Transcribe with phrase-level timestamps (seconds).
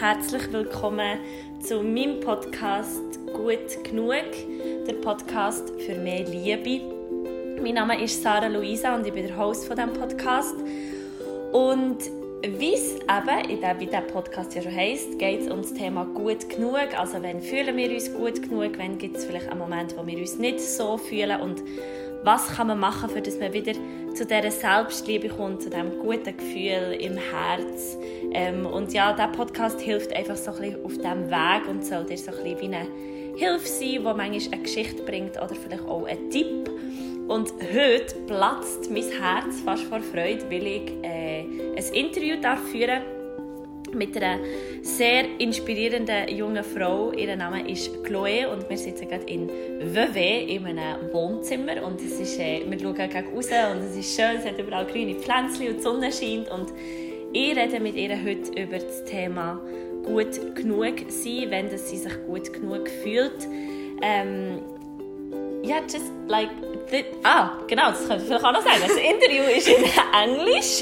[0.00, 1.18] herzlich willkommen
[1.60, 3.02] zu meinem Podcast
[3.34, 4.24] Gut genug,
[4.86, 6.80] der Podcast für mehr Liebe.
[7.60, 10.54] Mein Name ist Sarah Luisa und ich bin der Host von diesem Podcast.
[11.52, 11.98] Und
[12.42, 15.74] wie es eben, in dem, wie der Podcast ja schon heisst, geht es um das
[15.74, 16.98] Thema gut genug.
[16.98, 20.16] Also, wenn fühlen wir uns gut genug, wenn gibt es vielleicht einen Moment, wo wir
[20.16, 21.62] uns nicht so fühlen und
[22.24, 23.72] was kann man machen, für dass man wieder
[24.14, 27.96] zu dieser Selbstliebe kommt, zu diesem guten Gefühl im Herz.
[28.32, 32.04] Ähm, und ja, dieser Podcast hilft einfach so ein bisschen auf diesem Weg und soll
[32.04, 32.86] dir so ein bisschen wie eine
[33.36, 36.70] Hilfe sein, die manchmal eine Geschichte bringt oder vielleicht auch einen Tipp.
[37.28, 41.44] Und heute platzt mein Herz fast vor Freude, weil ich äh,
[41.76, 43.19] ein Interview darf führen
[43.94, 44.38] mit einer
[44.82, 47.12] sehr inspirierenden jungen Frau.
[47.12, 52.20] Ihr Name ist Chloe und wir sitzen gerade in WW in einem Wohnzimmer und es
[52.20, 55.68] ist, äh, wir schauen gegen raus und es ist schön, es hat überall grüne Pflänzchen
[55.68, 56.72] und die Sonne scheint und
[57.32, 59.60] ich rede mit ihr heute über das Thema
[60.04, 63.46] gut genug sein, wenn sie sich gut genug fühlt.
[64.02, 64.60] Ähm,
[65.62, 66.50] ja, yeah, just like
[66.90, 68.80] the, ah, genau, das könnte ich vielleicht auch noch sagen.
[68.80, 70.80] Das Interview ist in Englisch,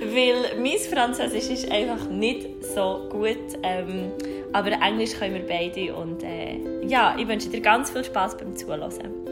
[0.14, 3.58] weil mein Französisch ist einfach nicht so gut.
[3.62, 4.12] Ähm,
[4.52, 8.56] aber Englisch können wir beide und äh, ja, ich wünsche dir ganz viel Spaß beim
[8.56, 9.28] Zuhören.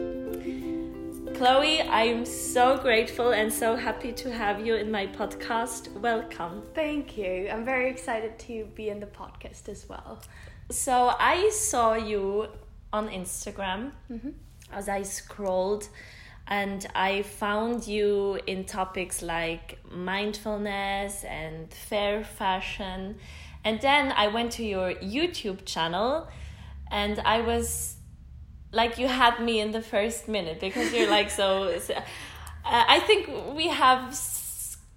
[1.33, 5.89] Chloe, I'm so grateful and so happy to have you in my podcast.
[6.01, 6.63] Welcome.
[6.73, 7.47] Thank you.
[7.47, 10.19] I'm very excited to be in the podcast as well.
[10.69, 12.47] So I saw you
[12.93, 14.29] on Instagram mm-hmm.
[14.71, 15.89] as I scrolled
[16.47, 23.17] and I found you in topics like mindfulness and fair fashion.
[23.65, 26.29] And then I went to your YouTube channel
[26.89, 27.97] and I was
[28.71, 31.77] like, you had me in the first minute because you're like so.
[31.79, 32.01] so uh,
[32.65, 34.17] I think we have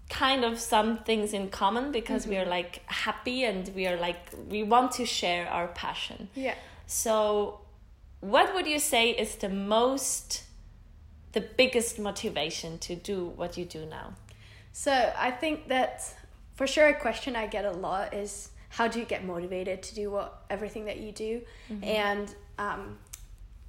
[0.09, 2.31] kind of some things in common because mm-hmm.
[2.31, 6.29] we are like happy and we are like, we want to share our passion.
[6.37, 6.55] Yeah.
[6.87, 7.61] So
[8.21, 10.45] what would you say is the most
[11.33, 14.15] the biggest motivation to do what you do now?
[14.73, 16.15] So i think that
[16.55, 19.95] for sure a question i get a lot is how do you get motivated to
[19.95, 21.43] do what everything that you do?
[21.71, 21.85] Mm-hmm.
[21.85, 22.99] and um,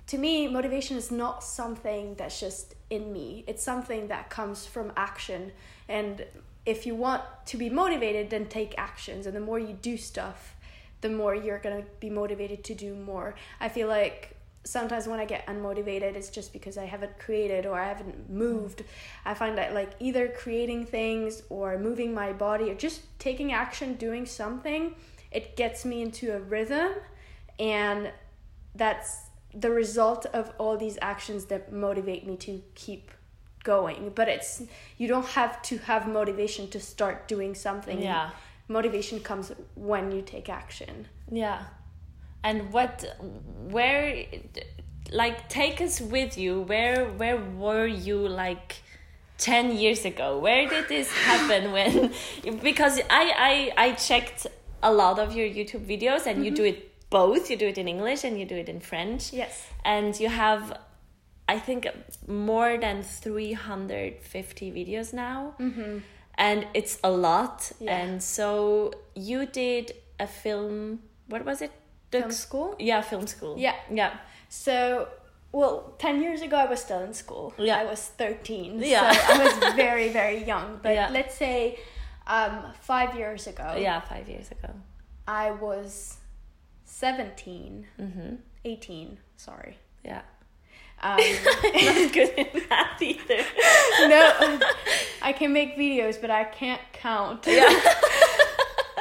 [0.08, 3.46] to me motivation is not something that's just in me.
[3.48, 5.54] It's something that comes from action.
[5.88, 6.26] And
[6.66, 9.26] if you want to be motivated then take actions.
[9.26, 10.56] And the more you do stuff
[11.00, 13.34] the more you're going to be motivated to do more.
[13.60, 17.80] I feel like sometimes when I get unmotivated, it's just because I haven't created or
[17.80, 18.84] I haven't moved.
[19.26, 23.96] I find that like either creating things or moving my body or just taking action,
[23.96, 24.96] doing something,
[25.32, 26.92] it gets me into a rhythm.
[27.60, 28.12] And
[28.76, 33.12] that's the result of all these actions that motivate me to keep
[33.64, 34.12] going.
[34.14, 34.64] But it's,
[34.98, 38.02] you don't have to have motivation to start doing something.
[38.02, 38.30] Yeah.
[38.68, 41.08] Motivation comes when you take action.
[41.30, 41.64] Yeah
[42.44, 43.06] and what
[43.70, 44.26] where
[45.12, 48.82] like take us with you where where were you like
[49.42, 50.38] 10 years ago?
[50.38, 52.14] Where did this happen when
[52.62, 54.48] because i i i checked
[54.84, 56.46] a lot of your youtube videos and mm -hmm.
[56.46, 57.50] you do it both.
[57.50, 59.34] You do it in english and you do it in french.
[59.34, 59.68] Yes.
[59.84, 60.80] And you have
[61.48, 61.88] i think
[62.28, 65.54] more than 350 videos now.
[65.60, 66.02] Mm -hmm.
[66.38, 67.72] and it's a lot.
[67.80, 68.02] Yeah.
[68.02, 68.48] and so
[69.16, 71.72] you did a film what was it
[72.12, 72.76] film school?
[72.80, 73.56] Yeah, film school.
[73.58, 73.76] Yeah.
[73.92, 74.18] Yeah.
[74.50, 75.08] So,
[75.52, 77.54] well, 10 years ago, I was still in school.
[77.58, 77.78] Yeah.
[77.78, 78.82] I was 13.
[78.84, 79.12] Yeah.
[79.12, 80.80] So I was very, very young.
[80.84, 81.10] But yeah.
[81.12, 81.80] let's say
[82.28, 83.76] um, five years ago.
[83.78, 84.70] Yeah, five years ago.
[85.28, 86.18] I was
[86.86, 87.88] 17.
[88.00, 88.36] Mm-hmm.
[88.66, 89.78] 18, sorry.
[90.04, 90.22] Yeah.
[91.04, 91.18] Um,
[91.64, 93.38] not good in math either.
[94.08, 94.60] no,
[95.22, 97.48] I can make videos, but I can't count.
[97.48, 97.68] Yeah.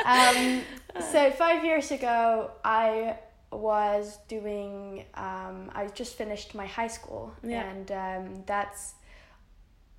[0.06, 0.62] um,
[1.00, 3.18] so five years ago, I
[3.52, 5.04] was doing.
[5.14, 7.68] Um, I just finished my high school, yeah.
[7.68, 8.94] and um, that's.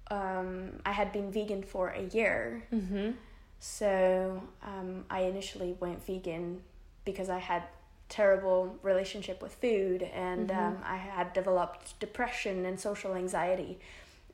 [0.10, 2.64] Um, I had been vegan for a year.
[2.74, 3.12] Mm-hmm.
[3.60, 6.62] So um, I initially went vegan
[7.06, 7.64] because I had
[8.10, 10.60] terrible relationship with food and mm-hmm.
[10.60, 13.80] um, I had developed depression and social anxiety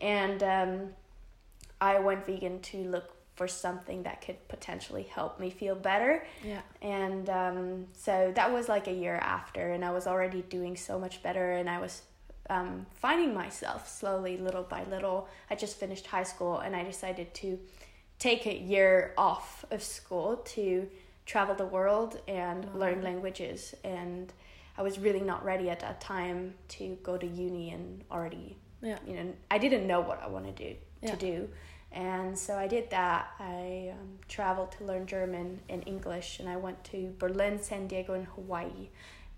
[0.01, 0.89] and um,
[1.79, 6.25] I went vegan to look for something that could potentially help me feel better.
[6.43, 6.61] Yeah.
[6.81, 10.99] And um, so that was like a year after, and I was already doing so
[10.99, 12.01] much better, and I was
[12.49, 15.29] um, finding myself slowly, little by little.
[15.51, 17.59] I just finished high school, and I decided to
[18.17, 20.89] take a year off of school to
[21.27, 22.77] travel the world and oh.
[22.79, 23.75] learn languages.
[23.83, 24.33] And
[24.79, 28.97] I was really not ready at that time to go to uni and already, yeah.
[29.05, 30.75] you know, I didn't know what I wanted to do.
[31.03, 31.11] Yeah.
[31.11, 31.49] To do
[31.91, 33.31] And so I did that.
[33.39, 38.13] I um, traveled to learn German and English, and I went to Berlin, San Diego,
[38.13, 38.89] and Hawaii.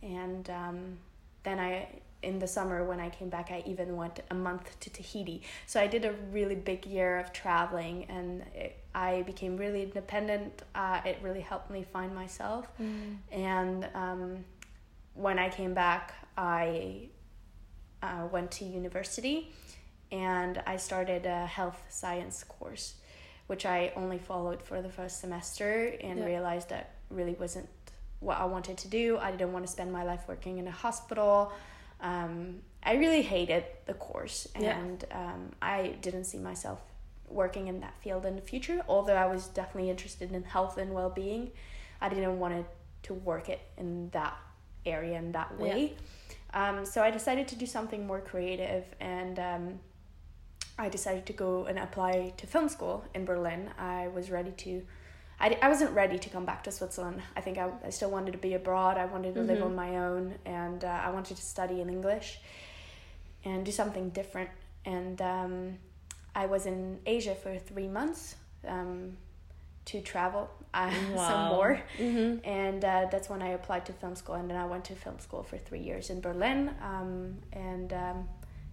[0.02, 0.98] And um,
[1.44, 1.88] then I,
[2.24, 5.44] in the summer when I came back, I even went a month to Tahiti.
[5.68, 10.64] So I did a really big year of traveling, and it, I became really independent.
[10.74, 12.68] Uh, it really helped me find myself.
[12.82, 13.18] Mm.
[13.32, 14.46] And um,
[15.14, 17.10] when I came back, I
[18.02, 19.52] uh, went to university
[20.12, 22.96] and I started a health science course,
[23.48, 26.26] which I only followed for the first semester and Yeah.
[26.26, 27.70] realized that really wasn't
[28.20, 29.18] what I wanted to do.
[29.18, 31.52] I didn't want to spend my life working in a hospital.
[32.02, 34.78] Um, I really hated the course Yeah.
[34.78, 36.80] and um, I didn't see myself
[37.28, 40.94] working in that field in the future, although I was definitely interested in health and
[40.94, 41.52] well being.
[42.02, 42.66] I didn't want
[43.04, 44.36] to work it in that
[44.86, 45.94] area in that way.
[46.54, 49.80] Um, so I decided to do something more creative and um,
[50.80, 53.70] I decided to go and apply to film school in Berlin.
[53.78, 54.72] I was ready to,
[55.40, 57.22] I, I wasn't ready to come back to Switzerland.
[57.36, 58.98] I think I, I still wanted to be abroad.
[58.98, 59.66] I wanted to live Mhm.
[59.66, 62.40] on my own and uh, I wanted to study in English
[63.46, 64.50] and do something different.
[64.86, 65.54] And um,
[66.34, 68.36] I was in Asia for three months
[68.68, 69.18] um,
[69.86, 70.92] to travel uh,
[71.30, 72.48] some more Mm-hmm.
[72.48, 75.20] and uh, that's when I applied to film school, and then I went to film
[75.20, 76.60] school for three years in Berlin.
[76.82, 78.30] Um, and um,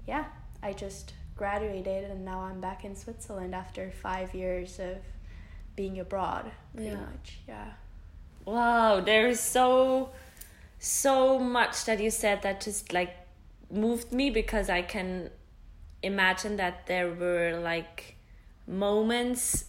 [0.07, 0.25] yeah,
[0.63, 4.99] I just graduated, and now I'm back in Switzerland after five years of
[5.77, 6.51] being abroad.
[6.75, 6.97] Pretty Yeah.
[7.01, 7.73] much, yeah.
[8.45, 10.11] Wow, there is so
[10.79, 13.15] so much that you said that just like
[13.71, 15.31] moved me because I can
[16.03, 18.17] imagine that there were like
[18.67, 19.65] moments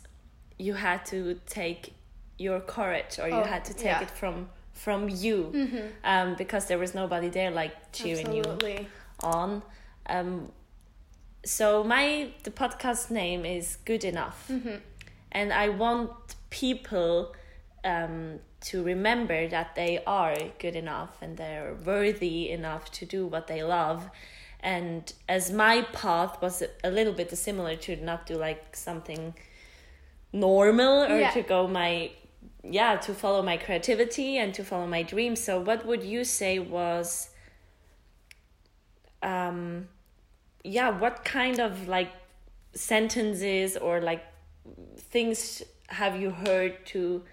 [0.60, 1.94] you had to take
[2.38, 4.02] your courage or you Oh, had to take yeah.
[4.02, 5.88] it from from you Mm-hmm.
[6.04, 8.44] um because there was nobody there like cheering you
[9.24, 9.64] on
[10.08, 10.52] um
[11.48, 14.78] so my the podcast name is good enough Mm-hmm.
[15.32, 16.12] and I want
[16.50, 17.34] people
[17.84, 18.40] um,
[18.70, 23.62] to remember that they are good enough and they're worthy enough to do what they
[23.64, 24.10] love.
[24.60, 29.24] And as my path was a- little bit similar to not do like something
[30.34, 31.32] normal or Yeah.
[31.32, 32.12] to go my
[32.64, 36.60] yeah to follow my creativity and to follow my dreams so what would you say
[36.60, 37.30] was
[39.24, 39.88] um
[40.76, 42.12] yeah what kind of like
[42.74, 44.24] sentences or like
[44.98, 47.24] things have you heard to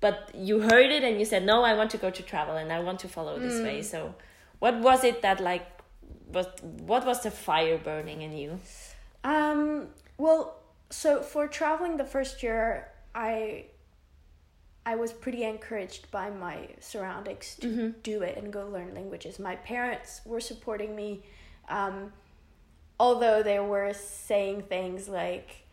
[0.00, 2.72] but you heard it and you said no i want to go to travel and
[2.72, 3.64] i want to follow this Mm.
[3.64, 4.14] way so
[4.60, 5.66] what was it that like
[6.32, 6.46] was
[6.92, 8.58] what was the fire burning in you
[9.24, 9.88] Um,
[10.18, 10.40] well,
[10.90, 13.66] so for traveling the first year, I
[14.84, 18.02] I was pretty encouraged by my surroundings to Mhm.
[18.02, 19.38] do it and go learn languages.
[19.38, 21.22] My parents were supporting me,
[21.68, 22.12] um,
[22.98, 25.66] although they were saying things like,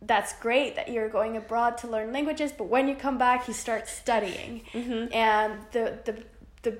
[0.00, 3.54] "That's great that you're going abroad to learn languages, but when you come back, you
[3.54, 5.12] start studying." mm-hmm.
[5.12, 6.24] and the the
[6.62, 6.78] the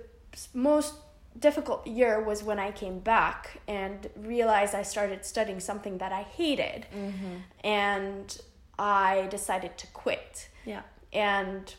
[0.54, 0.94] most
[1.38, 6.22] difficult year was when I came back and realized I started studying something that I
[6.22, 7.36] hated Mm-hmm.
[7.64, 8.38] and
[8.78, 11.74] I decided to quit yeah and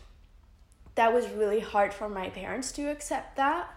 [0.96, 3.68] that was really hard for my parents to accept that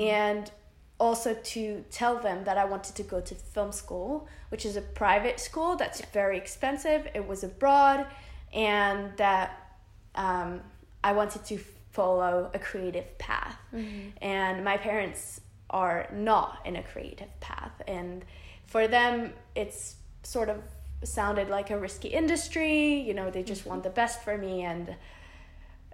[0.00, 0.50] and
[0.98, 4.80] also to tell them that I wanted to go to film school, which is a
[4.80, 7.06] private school that's very expensive.
[7.14, 8.06] It was abroad,
[8.52, 9.76] and that
[10.14, 10.60] um,
[11.04, 11.58] I wanted to
[11.92, 13.56] follow a creative path.
[14.22, 18.24] And my parents are not in a creative path, and
[18.66, 20.58] for them, it's sort of
[21.04, 23.00] sounded like a risky industry.
[23.00, 24.96] You know, they just want the best for me, and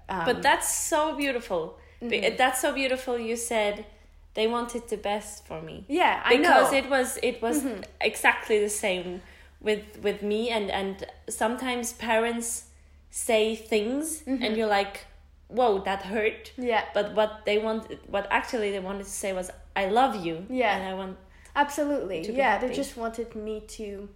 [0.09, 2.37] um, but that's so beautiful Be- Mhm.
[2.37, 3.87] that's so beautiful you said
[4.35, 6.79] they wanted the best for me yeah, I because know.
[6.79, 7.85] it was it was Mhm.
[8.01, 9.21] exactly the same
[9.61, 12.65] with with me and and sometimes parents
[13.11, 14.43] say things Mhm.
[14.45, 15.07] and you're like
[15.49, 19.51] whoa that hurt yeah, but what they want what actually they wanted to say was
[19.77, 20.75] i love you Yeah.
[20.77, 21.17] and i want
[21.55, 22.19] absolutely.
[22.35, 24.09] Yeah, they just wanted me to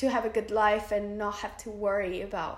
[0.00, 2.56] to have a good life and not have to worry about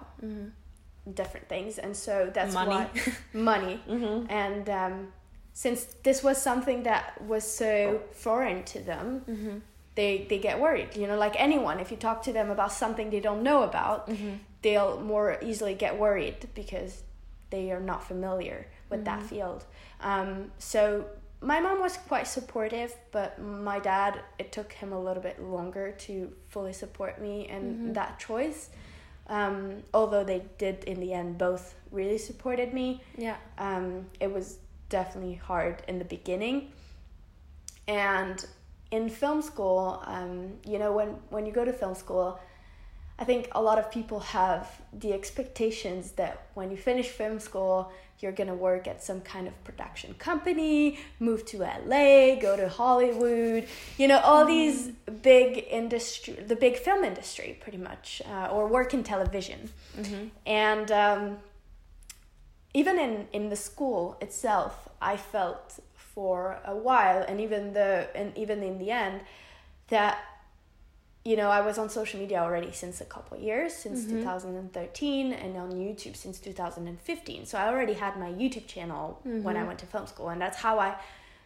[1.14, 2.70] different things, and so that's Money.
[2.76, 2.88] why
[3.32, 3.80] money.
[3.88, 4.26] mm-hmm.
[4.30, 5.12] And um,
[5.52, 9.58] since this was something that was so foreign to them, Mm-hmm.
[9.94, 10.96] they they get worried.
[10.96, 14.08] You know, like anyone, if you talk to them about something they don't know about,
[14.08, 14.34] Mm-hmm.
[14.62, 17.02] they'll more easily get worried because
[17.50, 19.26] they are not familiar with that Mhm.
[19.32, 19.64] field.
[20.00, 21.04] Um, so
[21.40, 25.90] my mom was quite supportive, but my dad, it took him a little bit longer
[26.06, 27.94] to fully support me in Mhm.
[27.94, 28.70] that choice.
[29.26, 34.58] Um, although they did in the end both really supported me, yeah um, it was
[34.92, 36.70] definitely hard in the beginning.
[37.88, 38.44] And
[38.90, 42.38] in film school, um, you know, when, when you go to film school,
[43.18, 47.90] I think a lot of people have the expectations that when you finish film school,
[48.20, 53.66] you're gonna work at some kind of production company, move to LA, go to Hollywood,
[53.98, 54.88] you know, all these
[55.22, 59.70] big industry, the big film industry, pretty much, uh, or work in television.
[60.46, 61.38] And um,
[62.74, 68.36] even in, in the school itself, I felt for a while, and even the and
[68.36, 69.22] even in the end,
[69.88, 70.18] that
[71.24, 74.18] you know, I was on social media already since a couple of years, since mm-hmm.
[74.18, 77.46] 2013, and on YouTube since 2015.
[77.46, 79.68] So I already had my YouTube channel when I mm-hmm.
[79.68, 80.96] went to film school, and that's how I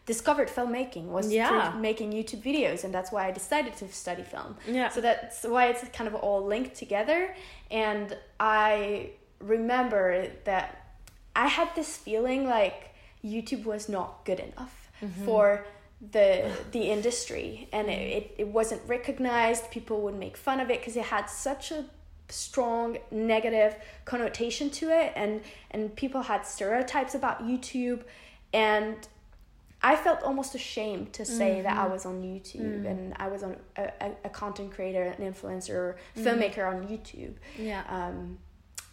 [0.07, 1.71] discovered filmmaking was Yeah.
[1.71, 4.57] through making YouTube videos, and that's why I decided to study film.
[4.65, 4.89] Yeah.
[4.89, 7.35] So that's why it's kind of all linked together.
[7.69, 10.86] And I remember that
[11.37, 15.23] I had this feeling like YouTube was not good enough mm-hmm.
[15.23, 15.65] for
[16.11, 17.69] the the industry.
[17.71, 19.69] And it, it, it wasn't recognized.
[19.71, 21.85] People would make fun of it because it had such a
[22.29, 23.75] strong negative
[24.05, 25.13] connotation to it.
[25.15, 25.41] And
[25.71, 28.03] and people had stereotypes about youtube.
[28.51, 28.95] And
[29.83, 31.91] i felt almost ashamed to say that i mm-hmm.
[31.91, 32.89] was on youtube mm.
[32.89, 36.23] and i was on a, a, content creator an influencer mm-hmm.
[36.25, 37.35] filmmaker on youtube.
[37.59, 37.83] Yeah.
[37.87, 38.39] um,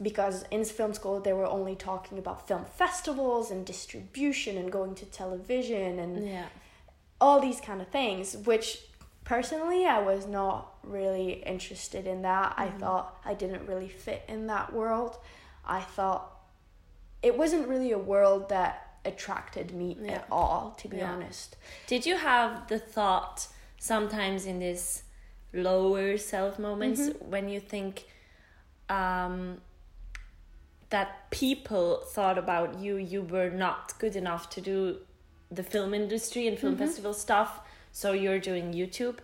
[0.02, 4.94] because in film school they were only talking about film festivals and distribution and going
[4.96, 6.46] to television and Yeah.
[7.20, 8.80] all these kind of things which
[9.24, 14.46] personally i was not really interested in that i thought i didn't really fit in
[14.48, 15.16] that world
[15.64, 16.30] i thought
[17.22, 20.12] it wasn't really a world that attracted me Yeah.
[20.16, 21.12] at all to be Yeah.
[21.12, 23.46] honest Did you have the thought
[23.78, 25.02] sometimes in this
[25.52, 27.30] lower self moments Mm-hmm.
[27.30, 28.04] when you think
[28.88, 29.60] um,
[30.90, 34.98] that people thought about you, you were not good enough to do
[35.50, 37.60] the film industry and film festival stuff,
[37.92, 39.18] so you're doing YouTube?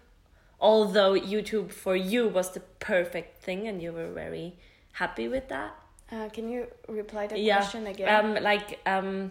[0.61, 4.57] Although YouTube for you was the perfect thing and you were very
[4.93, 5.75] happy with that?
[6.13, 9.31] uh, can you reply the yeah question again um like um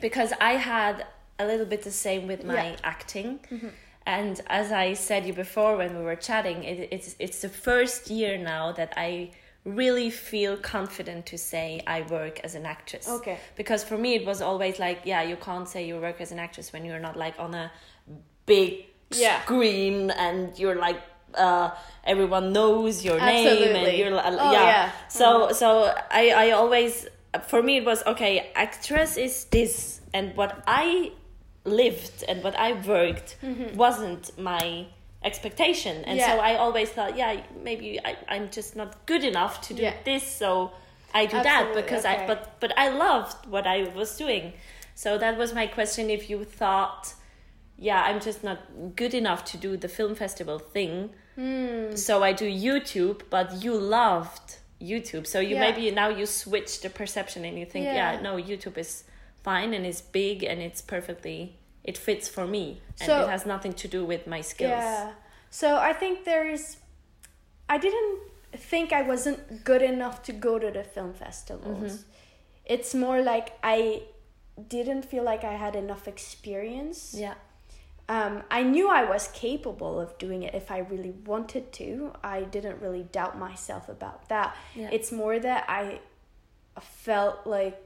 [0.00, 1.06] because i had
[1.38, 2.76] a little bit the same with my Yeah.
[2.84, 3.40] Acting
[4.04, 8.10] and as i said you before when we were chatting it, it's it's the first
[8.10, 9.30] year now that i
[9.64, 13.38] really feel confident to say i work as an actress Okay.
[13.56, 16.38] because for me it was always like yeah you can't say you work as an
[16.38, 17.72] actress when you're not like on a
[18.46, 19.40] big Yeah.
[19.42, 21.00] screen and you're like
[21.34, 21.70] uh
[22.04, 23.98] everyone knows your name and Absolutely.
[23.98, 24.66] you're like Oh, yeah.
[24.66, 24.90] yeah.
[25.08, 25.54] so mm-hmm.
[25.54, 27.06] so i i always
[27.48, 31.10] for me it was okay actress is this and what i
[31.64, 33.74] lived and what i worked mm-hmm.
[33.76, 34.86] wasn't my
[35.24, 36.40] expectation and so Mm-hmm.
[36.50, 39.94] I always thought yeah maybe I, i'm just not good enough to do Yeah.
[40.04, 40.48] this so
[41.14, 42.24] i do that because okay.
[42.24, 44.52] i but but i loved what i was doing
[44.94, 47.14] so that was my question if you thought
[47.88, 48.58] yeah i'm just not
[48.96, 51.96] good enough to do the film festival thing Hmm.
[51.96, 54.48] so i do youtube but you loved
[54.80, 55.60] youtube so you Yeah.
[55.66, 58.12] maybe now you switch the perception and you think yeah.
[58.12, 58.20] Yeah.
[58.20, 59.02] no youtube is
[59.42, 63.44] fine and it's big and it's perfectly it fits for me and So- it has
[63.46, 65.12] nothing to do with my skills Yeah.
[65.50, 66.78] So I think there's.
[67.68, 68.18] I didn't
[68.70, 71.92] think I wasn't good enough to go to the film festivals.
[71.92, 72.72] Mm-hmm.
[72.74, 74.02] It's more like I
[74.76, 77.00] didn't feel like I had enough experience.
[77.24, 77.34] yeah
[78.08, 82.12] Um, I knew I was capable of doing it if I really wanted to.
[82.22, 84.48] I didn't really doubt myself about that.
[84.74, 84.90] Yeah.
[84.96, 86.00] It's more that I
[86.80, 87.84] felt like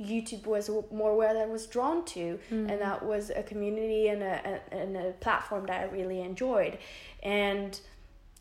[0.00, 2.70] YouTube was more where I was drawn to, Mm.
[2.70, 6.78] and that was a community and a, a and a platform that I really enjoyed,
[7.22, 7.78] and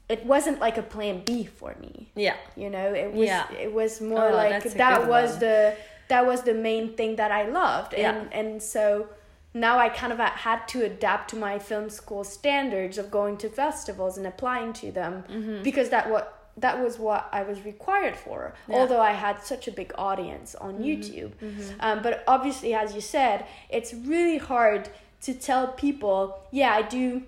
[0.09, 2.09] it wasn't like a plan B for me.
[2.15, 3.51] yeah You know, it was Yeah.
[3.51, 5.39] it was more Oh, like that was one.
[5.39, 5.75] the
[6.09, 8.09] that was the main thing that I loved, Yeah.
[8.11, 9.09] and and so
[9.53, 13.49] now I kind of had to adapt to my film school standards of going to
[13.49, 15.63] festivals and applying to them Mm-hmm.
[15.63, 18.39] because that what that was what I was required for.
[18.45, 18.53] Yeah.
[18.63, 18.73] Mm-hmm.
[18.81, 21.31] Although I had such a big audience on YouTube,
[21.79, 24.89] um, but obviously, as you said, it's really hard
[25.21, 27.23] to tell people, yeah, I do.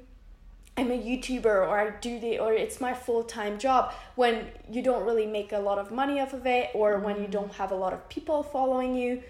[0.78, 4.82] I'm a YouTuber or I do the or it's my full time job when you
[4.82, 7.22] don't really make a lot of money off of it or when Mm.
[7.24, 9.22] you don't have a lot of people following you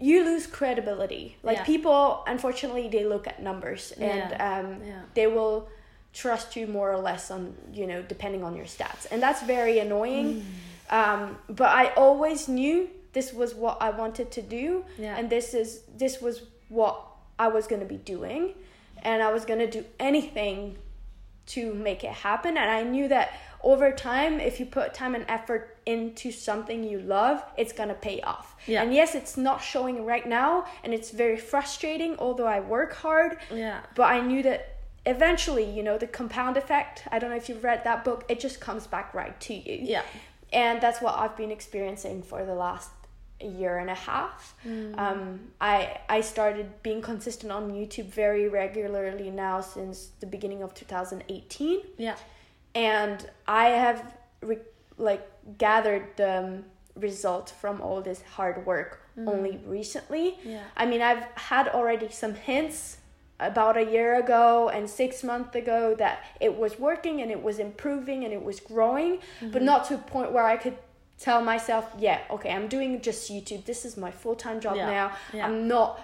[0.00, 1.64] you lose credibility like Yeah.
[1.64, 4.58] people unfortunately they look at numbers and Yeah.
[4.58, 4.82] um,
[5.14, 5.68] they will
[6.18, 9.06] trust you more or less on you know depending on your stats.
[9.10, 10.28] And that's very annoying.
[10.90, 10.96] Mm.
[10.98, 14.84] um, but i always knew this was what i wanted to do.
[14.98, 15.16] Yeah.
[15.16, 16.96] and this is this was what
[17.38, 18.54] i was going to be doing.
[19.02, 20.76] And i was going to do anything
[21.54, 22.56] to make it happen.
[22.62, 23.28] And i knew that
[23.62, 28.00] over time if you put time and effort into something you love it's going to
[28.10, 28.56] pay off.
[28.66, 28.82] Yeah.
[28.82, 33.38] and yes it's not showing right now and it's very frustrating although i work hard.
[33.54, 33.78] Yeah.
[33.94, 34.77] But i knew that
[35.08, 37.02] eventually, you know, the compound effect.
[37.10, 38.24] I don't know if you've read that book.
[38.28, 39.78] It just comes back right to you.
[39.94, 40.02] Yeah.
[40.52, 42.90] And that's what I've been experiencing for the last
[43.40, 44.54] year and a half.
[45.04, 45.20] Um,
[45.60, 51.80] I I started being consistent on YouTube very regularly now since the beginning of 2018
[51.98, 52.16] Yeah.
[52.74, 53.98] and I have
[54.42, 55.24] re- like
[55.58, 56.64] gathered the um,
[56.96, 60.26] result from all this hard work only recently.
[60.44, 60.62] Yeah.
[60.76, 62.98] I mean, I've had already some hints
[63.40, 67.58] about a year ago and six months ago that it was working and it was
[67.58, 69.18] improving and it was growing,
[69.52, 70.76] but not to a point where I could
[71.18, 73.64] tell myself, yeah, okay, I'm doing just YouTube.
[73.64, 74.90] This is my full time job Yeah.
[74.90, 75.12] now.
[75.32, 75.46] Yeah.
[75.46, 76.00] I'm not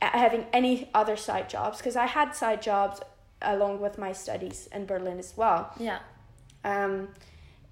[0.00, 3.00] having any other side jobs because I had side jobs
[3.40, 5.72] along with my studies in Berlin as well.
[5.78, 5.98] Yeah.
[6.64, 7.08] Um,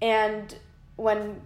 [0.01, 0.55] and
[0.95, 1.41] when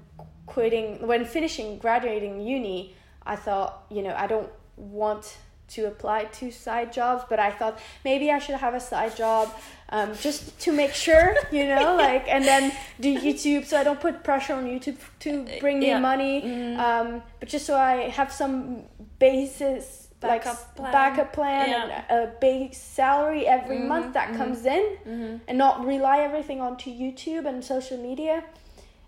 [0.45, 2.95] quitting, when finishing graduating uni,
[3.25, 5.37] I thought, you know, I don't want
[5.69, 9.49] to apply to side jobs, but I thought maybe I should have a side job
[9.89, 13.99] um, just to make sure, you know, like, and then do YouTube so I don't
[13.99, 15.99] put pressure on YouTube to bring me Yeah.
[15.99, 16.77] money, Mhm.
[16.79, 18.83] um, but just so I have some
[19.19, 20.01] basis.
[20.23, 20.91] like Backup s- plan.
[20.91, 21.83] backup plan Yeah.
[22.09, 24.37] and a base salary every Mhm, month that mhm.
[24.37, 25.35] comes in Mm-hmm.
[25.47, 28.43] and not rely everything onto YouTube and social media.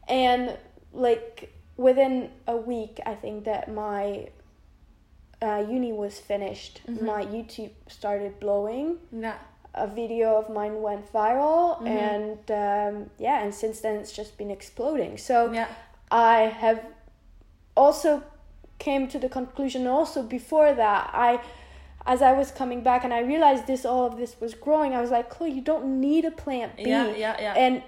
[0.07, 0.55] And
[0.93, 4.27] like within a week, I think that my
[5.41, 6.81] uh, uni was finished.
[6.87, 7.01] Mhm.
[7.03, 8.97] My YouTube started blowing.
[9.11, 9.35] Yeah.
[9.73, 11.87] A video of mine went viral, Mhm.
[11.87, 15.17] and um, yeah, and since then it's just been exploding.
[15.17, 15.67] So Yeah.
[16.09, 16.79] I have
[17.75, 18.23] also
[18.79, 21.39] came to the conclusion also before that I
[22.05, 25.01] as I was coming back and I realized this all of this was growing, I
[25.01, 26.83] was like, Chloe, you don't need a plant B.
[26.89, 27.07] Yeah.
[27.07, 27.35] Yeah.
[27.39, 27.53] Yeah.
[27.57, 27.83] And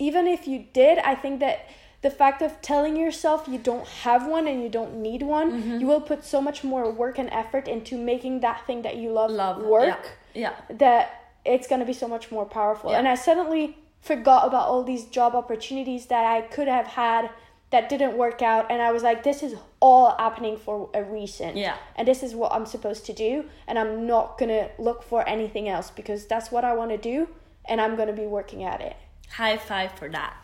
[0.00, 1.60] even if you did, I think that
[2.02, 5.80] the fact of telling yourself you don't have one and you don't need one, Mhm.
[5.80, 9.10] you will put so much more work and effort into making that thing that you
[9.12, 10.52] love, Love work Yeah.
[10.68, 11.10] that
[11.44, 12.90] it's going to be so much more powerful.
[12.90, 12.98] Yeah.
[12.98, 17.30] And I suddenly forgot about all these job opportunities that I could have had
[17.70, 21.56] that didn't work out and I was like this is all happening for a reason.
[21.56, 21.76] Yeah.
[21.96, 25.26] And this is what I'm supposed to do and I'm not going to look for
[25.28, 27.28] anything else because that's what I want to do
[27.64, 28.96] and I'm going to be working at it.
[29.30, 30.34] High five for that.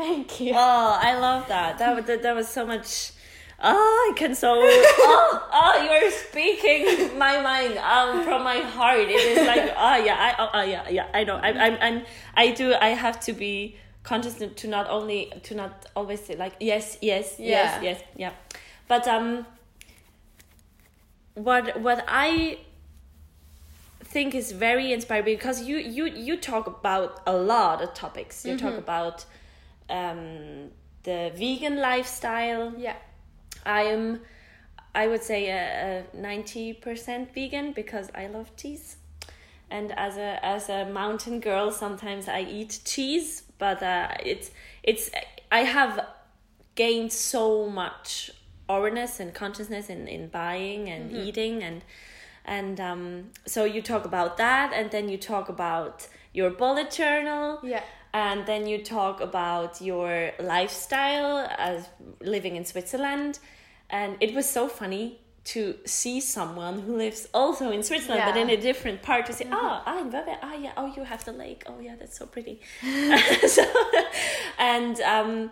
[0.00, 0.52] Thank you.
[0.56, 1.76] Oh, I love that.
[1.78, 3.12] That was that, that was so much.
[3.62, 4.54] Oh, I can so.
[4.58, 9.00] oh, oh, you're speaking my mind um from my heart.
[9.00, 11.36] It is like oh yeah, I oh, oh yeah yeah I know.
[11.36, 12.02] I I'm, I'm
[12.34, 12.74] I do.
[12.74, 17.36] I have to be conscious to not only to not always say like yes yes
[17.38, 17.46] Yeah.
[17.46, 18.32] yes yes yeah,
[18.88, 19.46] but um.
[21.34, 22.58] What what I
[24.02, 28.44] think is very inspiring because you you you talk about a lot of topics.
[28.44, 29.26] You talk about
[29.90, 30.70] um,
[31.02, 32.72] the vegan lifestyle.
[32.78, 32.96] Yeah.
[33.66, 34.20] I'm,
[34.94, 38.96] I would say a ninety percent vegan because I love cheese,
[39.70, 43.42] and as a as a mountain girl, sometimes I eat cheese.
[43.58, 44.50] But uh, it's
[44.82, 45.10] it's
[45.52, 46.06] I have
[46.74, 48.30] gained so much
[48.68, 51.82] awareness and consciousness in in buying and eating and
[52.44, 57.58] and um, so you talk about that, and then you talk about your bullet journal
[57.62, 57.82] Yeah.
[58.12, 61.88] And then you talk about your lifestyle as
[62.20, 63.38] living in Switzerland.
[63.88, 68.50] And it was so funny to see someone who lives also in Switzerland but in
[68.50, 70.36] a different part to say oh ah in Vevey.
[70.42, 70.72] Ah yeah.
[70.76, 71.64] Oh you have the lake.
[71.66, 72.60] Oh yeah that's so pretty.
[73.46, 73.64] So,
[74.58, 75.50] and um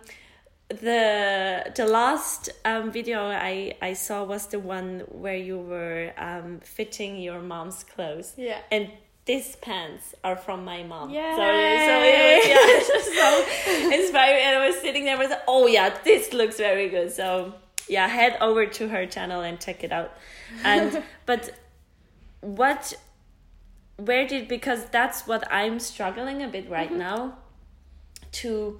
[0.69, 6.59] the the last um, video I, I saw was the one where you were um,
[6.63, 8.33] fitting your mom's clothes.
[8.37, 8.59] Yeah.
[8.71, 8.89] and
[9.29, 11.09] these pants are from my mom.
[11.09, 11.35] So, Yay!
[11.37, 13.45] so it was, yeah,
[13.85, 14.43] so inspiring.
[14.43, 17.11] And I was sitting there with, oh yeah, this looks very good.
[17.11, 17.53] So
[17.87, 20.11] yeah, head over to her channel and check it out.
[20.63, 21.51] And but
[22.41, 22.95] what,
[23.97, 26.97] where did because that's what I'm struggling a bit right mm-hmm.
[26.97, 27.37] now.
[28.31, 28.79] To,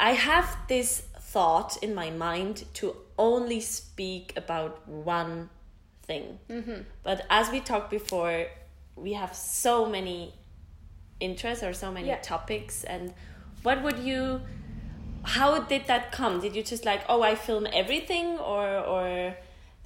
[0.00, 5.50] I have this thought in my mind to only speak about one
[6.04, 6.38] thing.
[6.48, 6.80] Mm-hmm.
[7.02, 8.46] But as we talked before,
[8.96, 10.34] we have so many
[11.20, 12.20] interests or so many Yeah.
[12.20, 12.84] topics.
[12.84, 13.14] And
[13.62, 14.40] what would you?
[15.24, 16.40] How did that come?
[16.40, 19.34] Did you just like, oh, I film everything, or or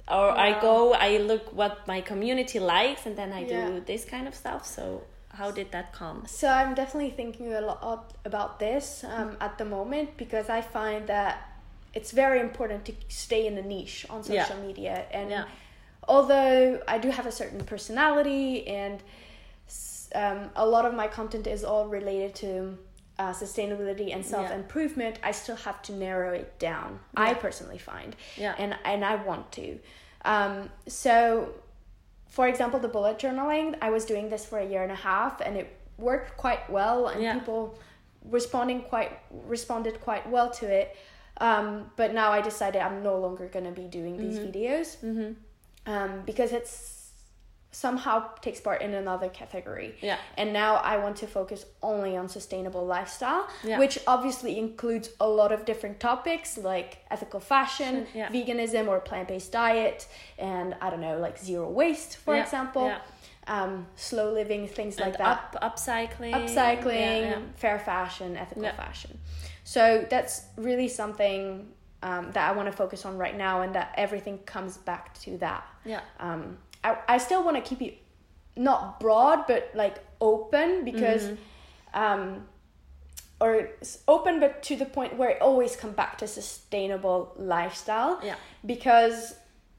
[0.07, 3.69] or I go, I look what my community likes, and then I Yeah.
[3.69, 4.65] do this kind of stuff.
[4.65, 6.23] So how did that come?
[6.27, 11.07] So I'm definitely thinking a lot about this um, at the moment because I find
[11.07, 11.33] that
[11.93, 14.43] it's very important to stay in a niche on Yeah.
[14.43, 15.05] social media.
[15.11, 15.45] And Yeah.
[16.09, 19.01] Although I do have a certain personality and
[20.15, 22.77] um, a lot of my content is all related to
[23.19, 26.99] uh, sustainability and self improvement, I still have to narrow it down.
[27.15, 28.55] I personally find, Yeah.
[28.57, 29.77] and and I want to.
[30.25, 31.53] Um, so
[32.27, 35.41] for example, the bullet journaling, I was doing this for a year and a half,
[35.41, 35.67] and it
[35.97, 37.33] worked quite well, and Yeah.
[37.37, 37.77] people
[38.37, 39.11] responding quite
[39.55, 40.95] responded quite well to it.
[41.41, 44.49] Um, but now I decided I'm no longer gonna be doing these Mm-hmm.
[44.49, 44.87] videos
[45.89, 46.73] um, because it's
[47.71, 49.89] somehow takes part in another category.
[50.01, 50.17] Yeah.
[50.37, 53.77] And now I want to focus only on sustainable lifestyle, Yeah.
[53.81, 58.29] which obviously includes a lot of different topics like ethical fashion, Yeah.
[58.35, 60.07] veganism or plant-based diet,
[60.39, 62.87] and I don't know, like zero waste, for Yeah, example.
[63.47, 66.33] Um, slow living, things like that up upcycling.
[66.37, 69.11] upcycling, fair fashion, ethical fashion.
[69.63, 70.33] So that's
[70.67, 71.71] really something
[72.03, 75.37] um, that I want to focus on right now, and that everything comes back to
[75.39, 75.65] that.
[75.85, 76.01] Yeah.
[76.19, 77.97] Um, I, I still want to keep it
[78.55, 82.01] not broad, but like open because, Mm-hmm.
[82.01, 82.47] um,
[83.41, 83.69] or
[84.07, 88.19] open, but to the point where it always come back to sustainable lifestyle.
[88.23, 88.35] Yeah.
[88.65, 89.33] Because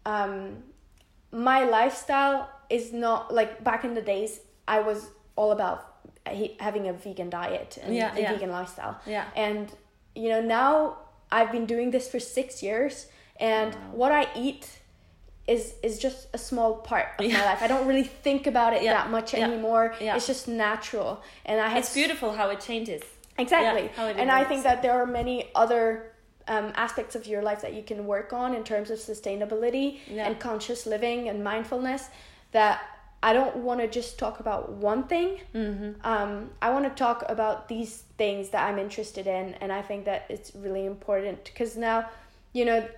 [0.06, 0.62] um,
[1.30, 4.40] my lifestyle is not like back in the days.
[4.66, 5.86] I was all about
[6.58, 8.32] having a vegan diet and Yeah, the yeah.
[8.32, 8.98] vegan lifestyle.
[9.06, 9.26] Yeah.
[9.36, 9.70] And
[10.14, 10.96] you know now
[11.32, 13.06] I've been doing this for six years,
[13.38, 14.68] and what I eat
[15.46, 17.62] is is just a small part of my life.
[17.62, 19.94] I don't really think about it Yeah, that much yeah, anymore.
[20.00, 20.16] yeah.
[20.16, 23.02] It's just natural, and I have It's beautiful how it changes.
[23.38, 23.90] Exactly.
[23.96, 26.12] Yeah, it and I think that there are many other
[26.48, 30.26] um, aspects of your life that you can work on in terms of sustainability Yeah.
[30.26, 32.08] and conscious living and mindfulness
[32.52, 32.82] that
[33.22, 35.40] I don't want to just talk about one thing.
[35.54, 36.04] Mm-hmm.
[36.06, 40.06] Um, I want to talk about these things that I'm interested in, and I think
[40.06, 42.08] that it's really important because now,
[42.54, 42.88] you know,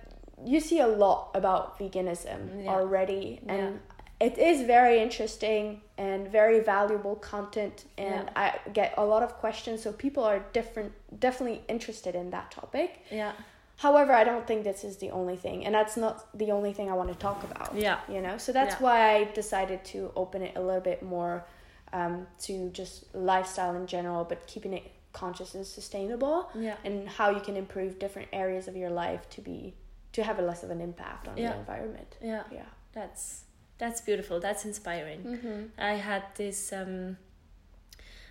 [0.45, 2.71] you see a lot about veganism Yeah.
[2.71, 3.79] already, and
[4.19, 8.43] it is very interesting and very valuable content and Yeah.
[8.43, 12.89] i get a lot of questions so people are different definitely interested in that topic
[13.11, 13.33] Yeah.
[13.77, 16.89] However i don't think this is the only thing and that's not the only thing
[16.89, 17.99] i want to talk about Yeah.
[18.09, 18.83] you know so that's Yeah.
[18.85, 21.45] why i decided to open it a little bit more
[21.91, 26.75] um, to just lifestyle in general but keeping it conscious and sustainable Yeah.
[26.85, 29.73] and how you can improve different areas of your life to be
[30.13, 31.51] to have a less of an impact on Yeah.
[31.53, 32.43] the environment Yeah.
[32.51, 33.43] yeah That's
[33.79, 34.39] that's beautiful.
[34.39, 35.21] That's inspiring.
[35.23, 35.61] mm-hmm.
[35.91, 37.17] I had this um,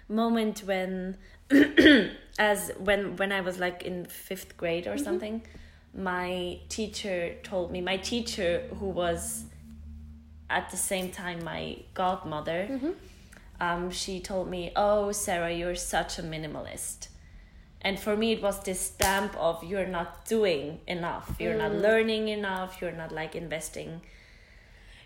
[0.09, 1.17] moment when,
[2.39, 5.05] as when when I was like in fifth grade or mm-hmm.
[5.05, 5.43] something,
[5.95, 7.81] my teacher told me.
[7.81, 9.45] My teacher, who was
[10.49, 12.91] at the same time my godmother, mm-hmm.
[13.61, 17.09] um, she told me, "Oh, Sarah, you're such a minimalist."
[17.85, 21.83] And for me, it was this stamp of you're not doing enough, you're not mm.
[21.83, 24.03] learning enough, you're not like investing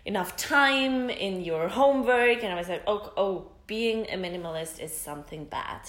[0.05, 2.43] enough time in your homework.
[2.43, 5.81] And i was like oh, oh being a minimalist is something bad.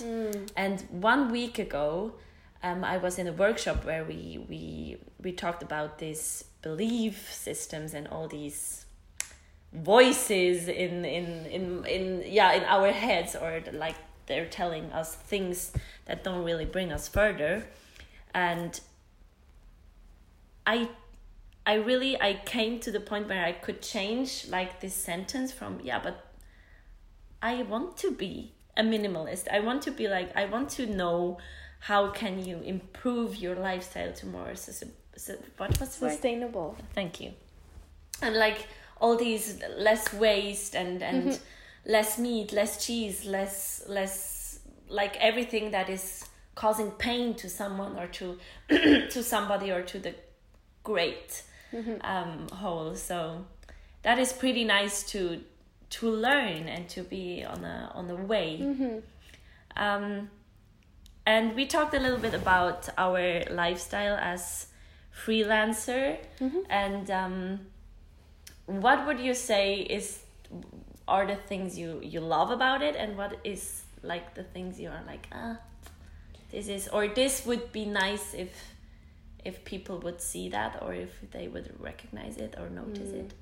[0.57, 2.15] And one week ago
[2.61, 7.95] um, i was in a workshop where we we we talked about these belief systems
[7.95, 8.85] and all these
[9.73, 13.95] voices in in in in yeah in our heads or like
[14.27, 15.73] they're telling us things
[16.05, 17.67] that don't really bring us further.
[18.35, 18.79] And
[20.67, 20.89] i
[21.67, 25.81] I really I came to the point where I could change like this sentence from
[25.83, 26.25] yeah, but
[27.43, 29.49] I want to be a minimalist.
[29.51, 31.39] I want to be like I want to know
[31.81, 34.85] how can you improve your lifestyle to more sus-
[35.57, 37.33] what was sustainable Thank you.
[38.23, 38.67] And like
[39.01, 41.39] all these less waste and and
[41.87, 46.25] less meat, less cheese, less less like everything that is
[46.55, 50.15] causing pain to someone or to to somebody or to the
[50.83, 51.43] great
[52.03, 52.95] um, whole.
[52.95, 53.45] So
[54.03, 55.41] that is pretty nice to
[55.91, 58.61] to learn and to be on a on the way.
[59.77, 60.31] Um,
[61.27, 64.67] and we talked a little bit about our lifestyle as
[65.15, 66.19] freelancer.
[66.71, 67.61] And um,
[68.67, 70.21] what would you say is
[71.07, 72.97] are the things you you love about it?
[72.97, 75.59] And what is like the things you are like ah
[76.51, 78.75] this is or this would be nice if
[79.45, 83.35] if people would see that or if they would recognize it or notice it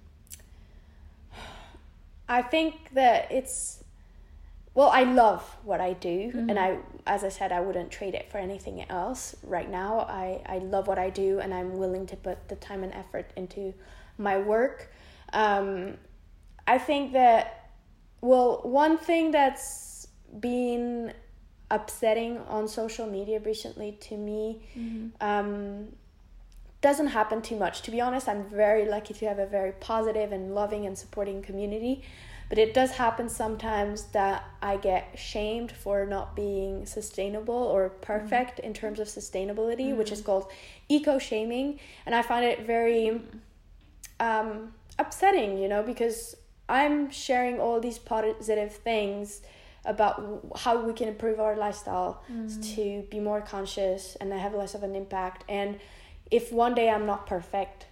[2.28, 3.82] I think that it's
[4.76, 8.30] well, I love what I do, and I, as I said, I wouldn't trade it
[8.30, 10.00] for anything else right now.
[10.00, 13.30] I, I love what I do, and I'm willing to put the time and effort
[13.36, 13.72] into
[14.18, 14.92] my work.
[15.32, 15.94] Um,
[16.66, 17.70] I think that,
[18.20, 20.08] well, one thing that's
[20.40, 21.14] been
[21.70, 24.60] upsetting on social media recently to me
[25.22, 25.88] um,
[26.86, 27.82] doesn't happen too much.
[27.82, 31.42] To be honest, I'm very lucky to have a very positive and loving and supporting
[31.42, 32.04] community.
[32.48, 38.60] But it does happen sometimes that I get shamed for not being sustainable or perfect
[38.60, 40.46] in terms of sustainability, which is called
[40.88, 41.80] eco shaming.
[42.06, 43.20] And I find it very
[44.20, 46.36] um, upsetting, you know, because
[46.68, 49.42] I'm sharing all these positive things
[49.84, 50.14] about
[50.54, 52.22] how we can improve our lifestyle
[52.74, 55.42] to be more conscious and have less of an impact.
[55.48, 55.80] And
[56.30, 57.86] if one day I'm not perfect,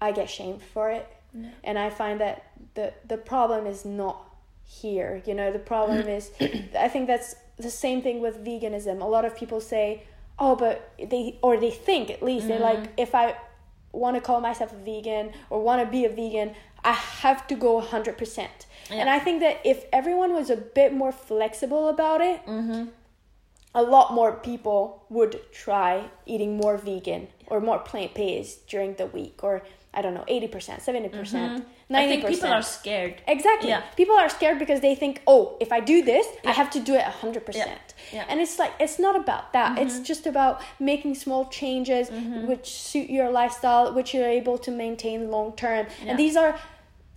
[0.00, 1.06] I get shamed for it.
[1.34, 1.48] Yeah.
[1.64, 4.16] And I find that the the problem is not
[4.64, 5.22] here.
[5.26, 6.30] You know, the problem is
[6.78, 9.00] I think that's the same thing with veganism.
[9.00, 10.02] A lot of people say,
[10.38, 13.36] "Oh, but they or they think at least they're like if I
[13.92, 17.54] want to call myself a vegan or want to be a vegan, I have to
[17.54, 18.48] go 100%."
[18.90, 22.84] And I think that if everyone was a bit more flexible about it, Mm-hmm.
[23.74, 29.42] a lot more people would try eating more vegan or more plant-based during the week
[29.42, 29.62] or
[29.94, 31.10] I don't know, 80%, 70%, 90%.
[31.10, 31.96] Mm-hmm.
[31.96, 33.22] I think people are scared.
[33.26, 33.70] Exactly.
[33.70, 33.80] Yeah.
[33.96, 36.94] People are scared because they think, oh, if I do this, I have to do
[36.94, 37.54] it 100%.
[37.54, 37.64] Yeah.
[38.12, 38.22] Yeah.
[38.22, 38.30] Mm-hmm.
[38.30, 39.78] And it's like, it's not about that.
[39.78, 42.10] It's just about making small changes
[42.46, 45.86] which suit your lifestyle, which you're able to maintain long term.
[45.86, 46.10] Yeah.
[46.10, 46.58] And these are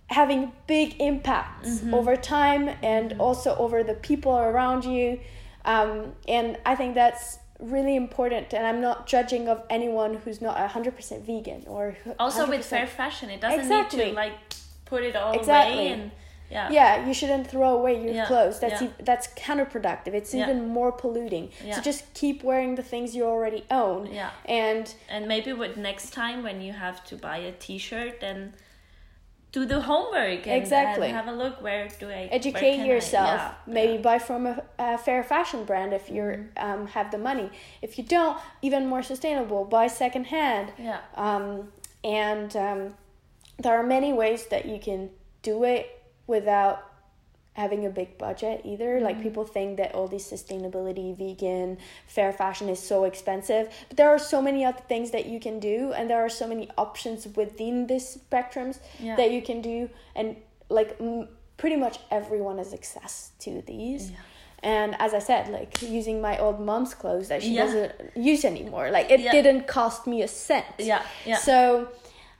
[0.06, 1.94] having big impacts Mm-hmm.
[1.94, 5.20] over time and also over the people around you.
[5.64, 8.52] Um, and I think that's really important.
[8.52, 12.86] And I'm not judging of anyone who's not 100% vegan or Also with 100% fair
[12.86, 14.04] fashion, it doesn't need Exactly.
[14.10, 14.32] to like
[14.84, 15.74] put it all Exactly.
[15.74, 16.10] away and
[16.50, 16.70] yeah.
[16.70, 18.88] yeah you shouldn't throw away your Yeah, clothes that's yeah.
[18.88, 20.42] e- that's counterproductive it's Yeah.
[20.44, 24.28] even more polluting so just keep wearing the things you already own Yeah.
[24.44, 28.52] and And maybe with next time when you have to buy a T-shirt, then
[29.52, 31.08] do the homework and, Exactly.
[31.08, 34.00] and have a look where do I educate can I- yourself yeah, maybe yeah.
[34.00, 36.64] buy from a, a fair fashion brand if you Mm-hmm.
[36.66, 37.50] um, have the money
[37.82, 41.00] if you don't even more sustainable buy secondhand Yeah.
[41.16, 42.94] um, and um,
[43.58, 45.10] there are many ways that you can
[45.42, 46.91] do it without
[47.54, 49.22] having a big budget either like Mm-hmm.
[49.24, 54.18] people think that all these sustainability vegan fair fashion is so expensive but there are
[54.18, 57.86] so many other things that you can do and there are so many options within
[57.88, 59.16] these spectrums Yeah.
[59.16, 60.36] that you can do and
[60.70, 64.16] like m- pretty much everyone has access to these Yeah.
[64.74, 67.64] and as i said like using my old mom's clothes that she Yeah.
[67.66, 71.36] doesn't use anymore like it didn't cost me a cent Yeah, yeah.
[71.36, 71.88] so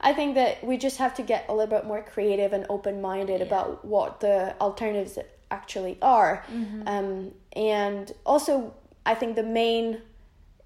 [0.03, 3.01] I think that we just have to get a little bit more creative and open
[3.01, 3.47] minded Yeah.
[3.47, 5.17] about what the alternatives
[5.49, 6.43] actually are.
[6.51, 6.87] Mm-hmm.
[6.87, 8.73] Um, and also,
[9.05, 10.01] I think the main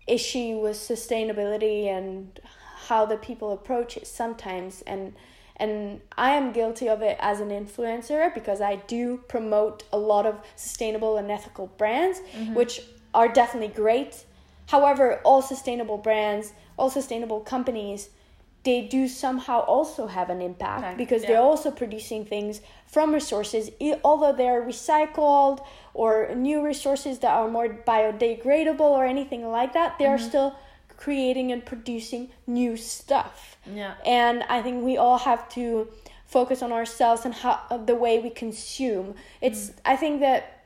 [0.08, 2.40] issue with sustainability and
[2.88, 5.14] how the people approach it sometimes and
[5.60, 10.26] and I am guilty of it as an influencer because I do promote a lot
[10.28, 12.22] of sustainable and ethical brands
[12.54, 12.80] which
[13.14, 14.24] are definitely great.
[14.68, 18.10] However, all sustainable brands, all sustainable companies
[18.64, 21.30] they do somehow also have an impact Impact, because yeah.
[21.30, 23.70] they're also producing things from resources
[24.04, 30.06] although they're recycled or new resources that are more biodegradable or anything like that they
[30.06, 30.56] are still
[30.98, 33.94] creating and producing new stuff Yeah.
[34.06, 35.88] and i think we all have to
[36.26, 40.66] focus on ourselves and how uh, the way we consume it's i think that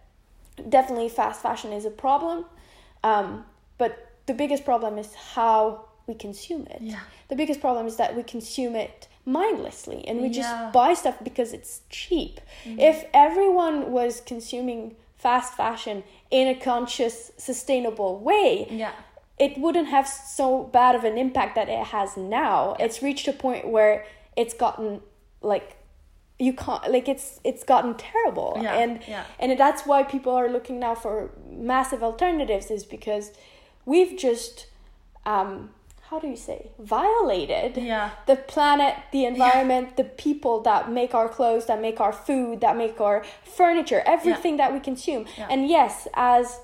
[0.70, 2.46] definitely fast fashion is a problem
[3.04, 3.46] um,
[3.78, 7.00] but the biggest problem is how we consume it Yeah.
[7.30, 10.42] the biggest problem is that we consume it mindlessly and we Yeah.
[10.42, 17.32] just buy stuff because it's cheap if everyone was consuming fast fashion in a conscious
[17.38, 18.92] sustainable way Yeah.
[19.38, 22.76] it wouldn't have so bad of an impact that it has now.
[22.80, 25.02] It's reached a point where it's gotten
[25.42, 25.78] like
[26.40, 29.24] you can't like it's it's gotten terrible Yeah, and yeah.
[29.40, 33.32] and that's why people are looking now for massive alternatives is because
[33.86, 34.68] we've just
[35.26, 35.70] um
[36.12, 38.10] how do you say violated Yeah.
[38.28, 42.76] the planet the environment the people that make our clothes that make our food that
[42.78, 43.24] make our
[43.58, 45.48] furniture everything that we consume Yeah.
[45.50, 46.60] and yes as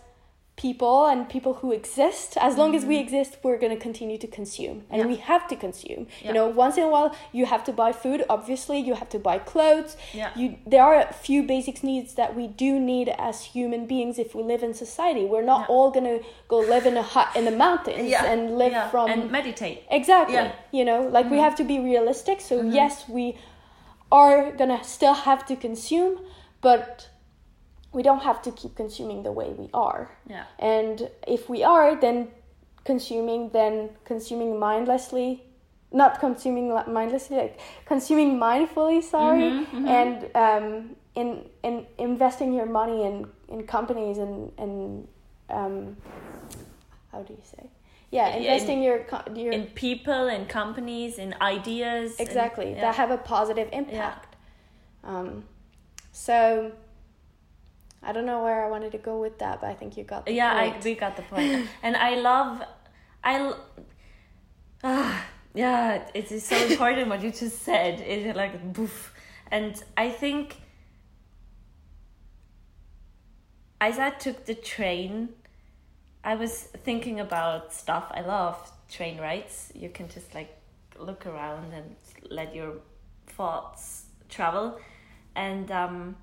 [0.58, 4.26] people and people who exist as long as we exist we're going to continue to
[4.28, 5.00] consume and Mm-hmm.
[5.00, 5.06] Yeah.
[5.06, 6.28] we have to consume Yeah.
[6.28, 9.20] you know once in a while you have to buy food obviously you have to
[9.20, 10.32] buy clothes Yeah.
[10.36, 14.34] you there are a few basic needs that we do need as human beings if
[14.36, 15.74] we live in society we're not Yeah.
[15.76, 19.30] all going to go live in a hut in the mountains and live from and
[19.32, 19.78] meditate.
[19.92, 20.36] Exactly.
[20.36, 20.48] Yeah.
[20.48, 20.76] Mm-hmm.
[20.78, 22.42] You know, like we have to be realistic.
[22.50, 23.26] So yes, we
[24.12, 26.14] are gonna still have to consume,
[26.62, 27.10] but
[27.98, 30.02] we don't have to keep consuming the way we are.
[30.34, 30.46] Yeah.
[30.76, 32.18] And if we are, then
[32.92, 33.74] consuming, then
[34.12, 35.30] consuming mindlessly,
[35.92, 36.68] not consuming
[37.00, 37.56] mindlessly, like
[37.94, 39.00] consuming mindfully.
[39.16, 40.66] Sorry, Mm-hmm, and um,
[41.22, 41.28] in
[41.68, 41.76] in
[42.10, 43.16] investing your money in
[43.54, 45.08] in companies and and
[45.60, 45.78] um,
[47.12, 47.64] how do you say?
[48.12, 48.98] Yeah, Yeah, in- investing your
[49.44, 52.10] your In people, in companies, in ideas.
[52.20, 52.82] and- exactly yeah.
[52.84, 54.32] that have a positive impact.
[55.04, 55.30] Um,
[56.12, 56.72] so
[58.04, 60.26] I don't know where I wanted to go with that, but I think you got
[60.26, 60.84] the yeah, point.
[60.84, 61.68] We got the point.
[61.84, 62.62] and I love,
[63.24, 63.54] I,
[64.84, 68.00] ah, yeah, it is so important what you just said.
[68.00, 69.14] It's like boof,
[69.52, 70.58] and I think
[73.82, 75.30] as I took the train,
[76.24, 78.12] I was thinking about stuff.
[78.12, 79.72] I love train rides.
[79.76, 80.56] You can just like
[81.00, 81.96] look around and
[82.30, 82.74] let your
[83.28, 84.80] thoughts travel,
[85.36, 86.16] and um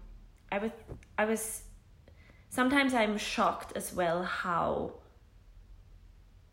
[0.54, 0.70] I was,
[1.18, 1.62] I was,
[2.48, 4.92] sometimes I'm shocked as well how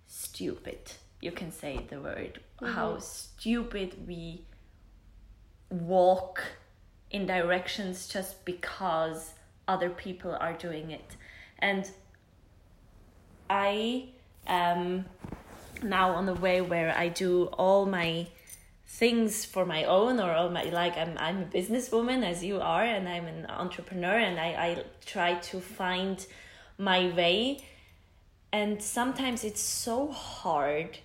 [0.07, 0.79] stupid
[1.21, 2.73] you can say the word mm-hmm.
[2.73, 4.41] how stupid we
[5.69, 6.43] walk
[7.11, 9.33] in directions just because
[9.67, 11.15] other people are doing it
[11.59, 11.91] and
[13.49, 14.09] i
[14.47, 15.05] am
[15.83, 18.27] now on the way where i do all my
[18.91, 22.84] things for my own or all my like i'm i'm a businesswoman as you are
[22.84, 26.27] and i'm an entrepreneur and i i try to find
[26.77, 27.63] my way
[28.51, 30.99] and sometimes it's so hard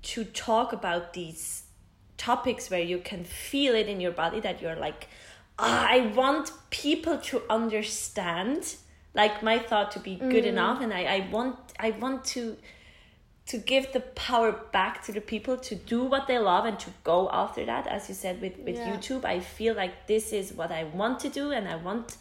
[0.00, 1.64] to talk about these
[2.16, 5.06] topics where you can feel it in your body that you're like
[5.58, 8.76] oh, i want people to understand
[9.12, 10.54] like my thought to be good mm.
[10.54, 12.56] enough and I, I want i want to
[13.48, 16.90] to give the power back to the people to do what they love and to
[17.02, 18.94] go after that as you said with with yeah.
[18.94, 22.18] youtube i feel like this is what i want to do and i want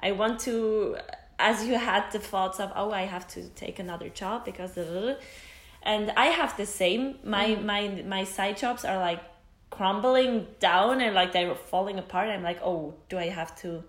[0.00, 0.96] i want to
[1.38, 4.76] as you had the thoughts of oh i have to take another job because
[5.82, 7.64] and i have the same my mm.
[7.64, 9.22] my my side jobs are like
[9.70, 13.82] crumbling down and like they're falling apart i'm like oh do i have to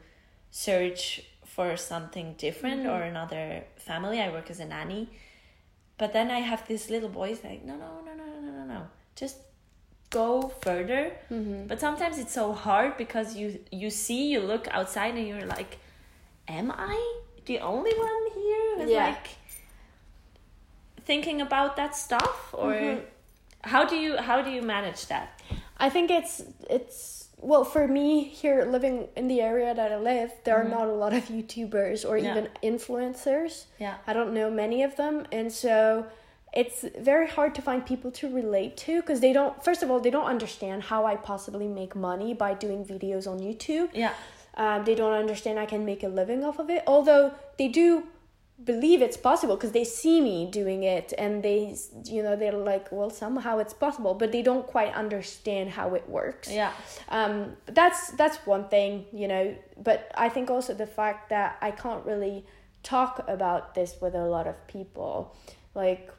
[0.52, 2.90] search for something different mm-hmm.
[2.90, 5.10] or another family i work as a nanny
[5.98, 8.88] but then i have this little boys like no no no no no no no
[9.16, 9.38] just
[10.10, 11.68] go further mm-hmm.
[11.68, 15.80] but sometimes it's so hard because you you see you look outside and you're like
[16.48, 19.08] am i the only one here who's yeah.
[19.08, 19.30] like
[21.06, 23.00] thinking about that stuff or mm-hmm.
[23.64, 25.42] how do you how do you manage that
[25.78, 30.32] i think it's it's well for me here living in the area that i live
[30.44, 30.74] there mm-hmm.
[30.74, 32.32] are not a lot of youtubers or yeah.
[32.32, 36.06] even influencers yeah i don't know many of them and so
[36.54, 40.00] it's very hard to find people to relate to because they don't first of all
[40.00, 44.14] they don't understand how i possibly make money by doing videos on youtube yeah
[44.58, 46.84] um, they don't understand I can make a living off of it.
[46.88, 48.08] Although they do
[48.64, 52.92] believe it's possible because they see me doing it and they you know they're like
[52.92, 56.72] well somehow it's possible but they don't quite understand how it works yeah
[57.10, 61.70] um that's that's one thing you know but i think also the fact that i
[61.70, 62.44] can't really
[62.82, 65.36] talk about this with a lot of people
[65.76, 66.12] like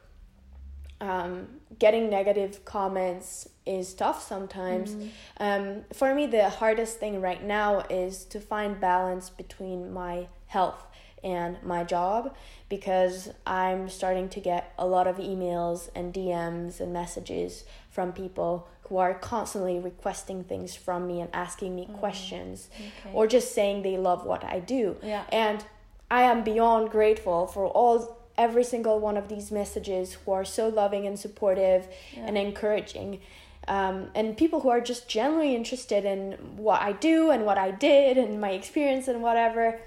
[1.01, 1.47] um,
[1.77, 4.91] getting negative comments is tough sometimes.
[4.91, 5.07] Mm-hmm.
[5.37, 10.87] Um, for me, the hardest thing right now is to find balance between my health
[11.23, 12.35] and my job
[12.69, 18.67] because I'm starting to get a lot of emails and DMs and messages from people
[18.83, 21.99] who are constantly requesting things from me and asking me mm.
[21.99, 23.13] questions okay.
[23.13, 24.97] or just saying they love what I do.
[25.03, 25.25] Yeah.
[25.31, 25.63] And
[26.09, 30.69] I am beyond grateful for all every single one of these messages who are so
[30.69, 32.25] loving and supportive yeah.
[32.25, 33.19] and encouraging.
[33.67, 37.69] Um, and people who are just generally interested in what I do and what I
[37.69, 39.79] did and my experience and whatever.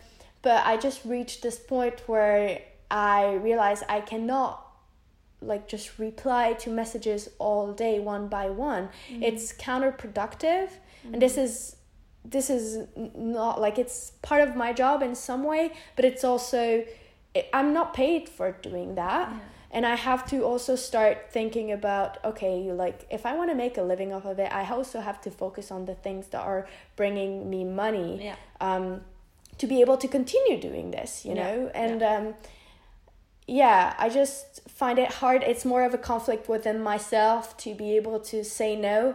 [0.42, 4.66] But I just reached this point where I realized I cannot
[5.40, 8.88] like just reply to messages all day one by one.
[9.11, 9.22] Mm-hmm.
[9.22, 10.68] It's counterproductive.
[10.68, 11.14] Mm-hmm.
[11.14, 11.76] And this is
[12.24, 16.85] this is not like it's part of my job in some way, but it's also
[17.52, 19.31] I'm not paid for doing that.
[19.31, 19.38] Yeah.
[19.74, 23.78] And I have to also start thinking about okay, like if I want to make
[23.78, 26.68] a living off of it, I also have to focus on the things that are
[26.94, 28.24] bringing me money.
[28.24, 28.37] Yeah.
[28.61, 29.00] Um,
[29.62, 32.16] to be able to continue doing this, you know, and yeah.
[32.16, 32.35] um,
[33.46, 35.44] yeah, I just find it hard.
[35.44, 39.14] It's more of a conflict within myself to be able to say no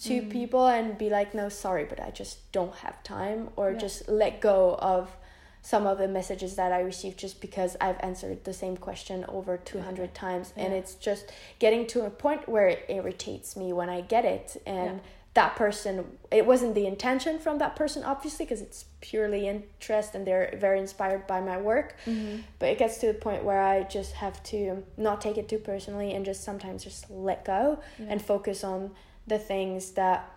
[0.00, 0.30] to mm.
[0.30, 3.78] people and be like, no, sorry, but I just don't have time, or yeah.
[3.78, 5.16] just let go of
[5.62, 9.56] some of the messages that I receive just because I've answered the same question over
[9.56, 10.52] 200 times.
[10.58, 10.64] Yeah.
[10.64, 14.60] And it's just getting to a point where it irritates me when I get it.
[14.66, 15.10] And yeah.
[15.36, 20.26] That person, it wasn't the intention from that person, obviously, because it's purely interest and
[20.26, 21.94] they're very inspired by my work.
[22.06, 22.40] Mm-hmm.
[22.58, 25.58] But it gets to the point where I just have to not take it too
[25.58, 28.06] personally and just sometimes just let go yeah.
[28.08, 28.92] and focus on
[29.26, 30.28] the things that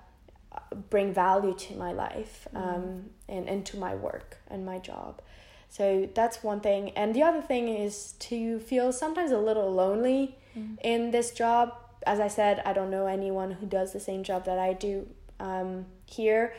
[0.89, 2.69] bring value to my life mm-hmm.
[2.69, 5.21] um, and, and to my work and my job.
[5.69, 6.89] So that's one thing.
[6.91, 10.75] And the other thing is to feel sometimes a little lonely mm-hmm.
[10.83, 11.73] in this job.
[12.05, 15.07] As I said, I don't know anyone who does the same job that I do
[15.39, 16.53] um, here.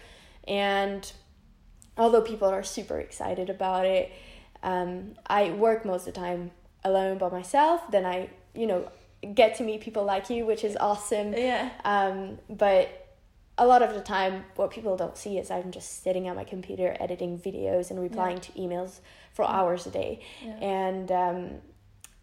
[0.47, 1.11] And
[1.97, 4.13] although people are super excited about it,
[4.63, 6.51] um, I work most of the time
[6.85, 7.81] alone by myself.
[7.91, 8.91] Then I, you know,
[9.35, 11.33] get to meet people like you, which is awesome.
[11.33, 11.71] Yeah.
[11.85, 12.97] Um, but
[13.59, 16.45] a lot of the time, what people don't see is I'm just sitting at my
[16.45, 18.43] computer editing videos and replying Yeah.
[18.43, 19.01] to emails
[19.35, 20.57] for hours a day, Yeah.
[20.57, 21.51] and um,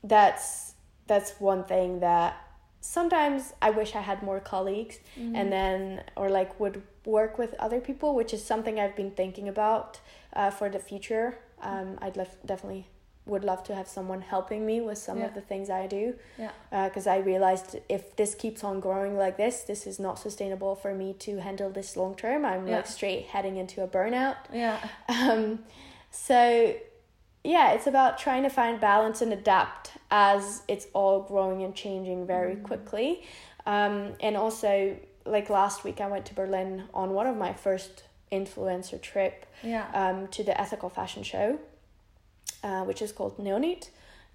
[0.04, 0.74] that's
[1.06, 2.36] that's one thing that
[2.82, 5.36] sometimes I wish I had more colleagues Mm-hmm.
[5.36, 9.48] and then or like would work with other people, which is something I've been thinking
[9.48, 10.00] about
[10.34, 11.38] uh, for the future.
[11.62, 12.88] Um, I'd love definitely
[13.26, 15.26] would love to have someone helping me with some Yeah.
[15.26, 16.52] of the things I do Yeah.
[16.88, 20.94] because I realized if this keeps on growing like this, this is not sustainable for
[20.94, 22.46] me to handle this long term.
[22.46, 22.78] I'm Yeah.
[22.78, 24.38] like straight heading into a burnout.
[24.54, 24.78] Yeah.
[25.10, 25.60] Um,
[26.10, 26.74] so,
[27.44, 32.26] yeah, it's about trying to find balance and adapt as it's all growing and changing
[32.28, 33.24] very quickly.
[33.66, 38.04] Um, and also, like last week, I went to Berlin on one of my first
[38.32, 39.88] influencer trip Yeah.
[39.94, 41.60] um, to the ethical fashion show,
[42.64, 43.90] uh, which is called Neonyt.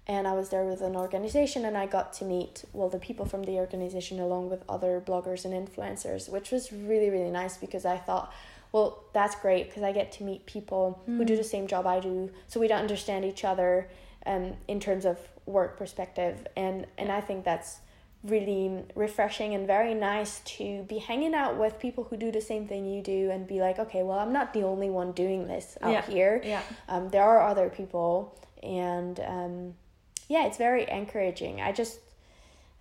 [0.05, 3.25] And I was there with an organization, and I got to meet well the people
[3.25, 7.85] from the organization along with other bloggers and influencers, which was really really nice because
[7.85, 8.33] I thought,
[8.73, 11.99] well, that's great because I get to meet people who do the same job I
[12.01, 13.87] do, so we don't understand each other,
[14.25, 17.77] um, in terms of work perspective, and and I think that's
[18.23, 22.65] really refreshing and very nice to be hanging out with people who do the same
[22.67, 25.77] thing you do and be like, okay, well, I'm not the only one doing this
[25.81, 26.01] out Yeah.
[26.05, 26.41] here.
[26.43, 26.61] Yeah.
[26.87, 29.73] Um, there are other people, and um,
[30.29, 31.59] yeah, it's very encouraging.
[31.59, 31.99] I just,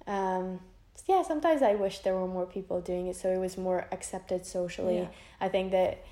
[0.07, 0.61] um,
[1.07, 4.47] yeah, sometimes I wish there were more people doing it so it was more accepted
[4.47, 4.99] socially.
[4.99, 5.09] Yeah.
[5.41, 6.05] I think that,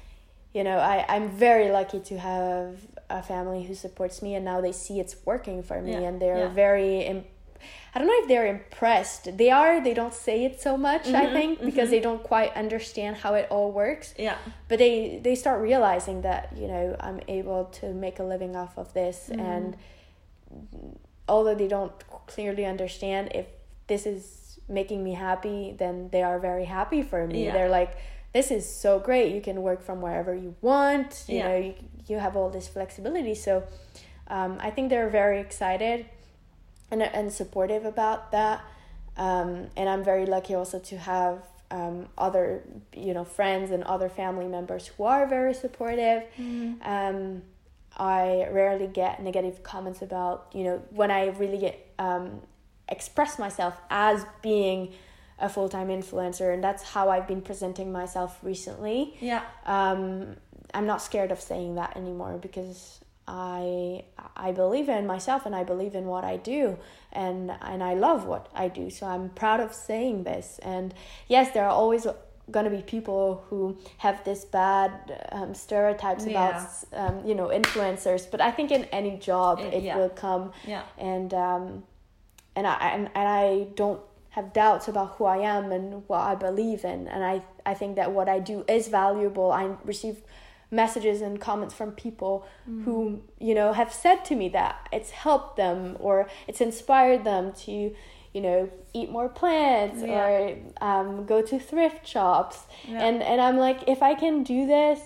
[0.53, 2.77] you know, I, I'm very lucky to have
[3.09, 6.01] a family who supports me, and now they see it's working for me, Yeah.
[6.09, 6.49] and they're Yeah.
[6.49, 7.01] very.
[7.03, 7.25] Im-
[7.95, 9.37] I don't know if they're impressed.
[9.37, 9.81] They are.
[9.83, 11.07] They don't say it so much.
[11.09, 14.39] I Mhm, think because they don't quite understand how it all works Yeah.
[14.69, 18.79] but they they start realizing that you know i'm able to make a living off
[18.79, 19.41] of this Mm-hmm.
[19.53, 19.77] and
[21.29, 21.93] although they don't
[22.27, 23.47] clearly understand if
[23.87, 24.40] this is
[24.71, 27.45] making me happy then they are very happy for me.
[27.45, 27.53] Yeah.
[27.53, 27.93] they're like
[28.33, 29.35] this is so great.
[29.35, 31.25] You can work from wherever you want.
[31.27, 31.49] You Yeah.
[31.49, 31.75] know you,
[32.09, 33.35] you have all this flexibility.
[33.35, 33.53] So
[34.29, 36.07] um, i think they're very excited
[36.91, 38.61] and, and supportive about that.
[39.17, 41.37] Um, and i'm very lucky also to have
[41.73, 42.63] um, other
[43.07, 46.23] you know friends and other family members who are very supportive.
[46.95, 47.43] Um,
[47.97, 52.41] i rarely get negative comments about you know when i really get um,
[52.91, 54.93] express myself as being
[55.39, 59.43] a full-time influencer and that's how i've been presenting myself recently Yeah.
[59.67, 60.37] um,
[60.75, 64.05] I'm not scared of saying that anymore because I
[64.37, 66.79] I believe in myself and I believe in what I do
[67.13, 68.91] and and I love what I do.
[68.91, 70.59] So I'm proud of saying this.
[70.63, 70.95] And
[71.29, 72.07] yes, there are always
[72.51, 74.91] going to be people who have this bad
[75.33, 76.61] um, stereotypes about
[76.93, 79.97] um, you know influencers, but I think in any job Uh, it yeah.
[79.97, 80.83] will come Yeah.
[80.99, 81.83] and um,
[82.57, 86.35] and I and, and I don't have doubts about who I am and what I
[86.35, 89.51] believe in, and I I think that what I do is valuable.
[89.53, 90.17] I receive
[90.73, 92.47] messages and comments from people
[92.85, 97.53] who you know have said to me that it's helped them or it's inspired them
[97.53, 97.93] to
[98.33, 100.25] you know eat more plants Yeah.
[100.29, 103.03] or um, go to thrift shops Yeah.
[103.05, 105.01] and and I'm like if I can do this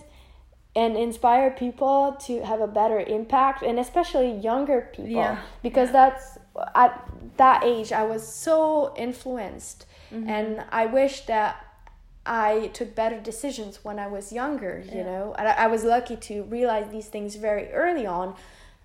[0.77, 5.39] and inspire people to have a better impact and especially younger people Yeah.
[5.63, 6.37] because that's
[6.75, 6.93] at
[7.37, 10.29] that age I was so influenced Mm-hmm.
[10.29, 11.57] and I wish that
[12.27, 15.05] I took better decisions when I was younger you Yeah.
[15.11, 18.35] know and I, I was lucky to realize these things very early on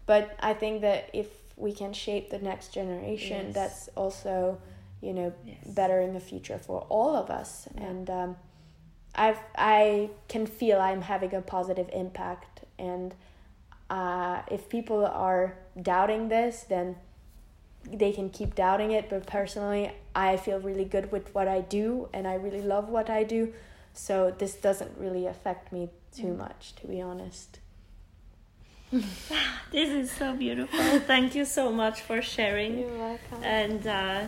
[0.06, 3.56] but I think that if we can shape the next generation Yes.
[3.56, 4.60] that's also
[5.02, 5.58] you know Yes.
[5.68, 7.84] better in the future for all of us Yeah.
[7.88, 8.36] and um,
[9.14, 13.14] I've I can feel I'm having a positive impact and
[13.90, 16.96] uh, if people are doubting this then
[17.86, 22.10] they can keep doubting it but personally I feel really good with what I do
[22.14, 23.54] and I really love what I do
[23.94, 26.38] so this doesn't really affect me too Mm.
[26.38, 27.60] much to be honest
[29.72, 30.80] This is so beautiful.
[31.02, 32.80] Thank you so much for sharing.
[32.80, 34.22] You're welcome And uh,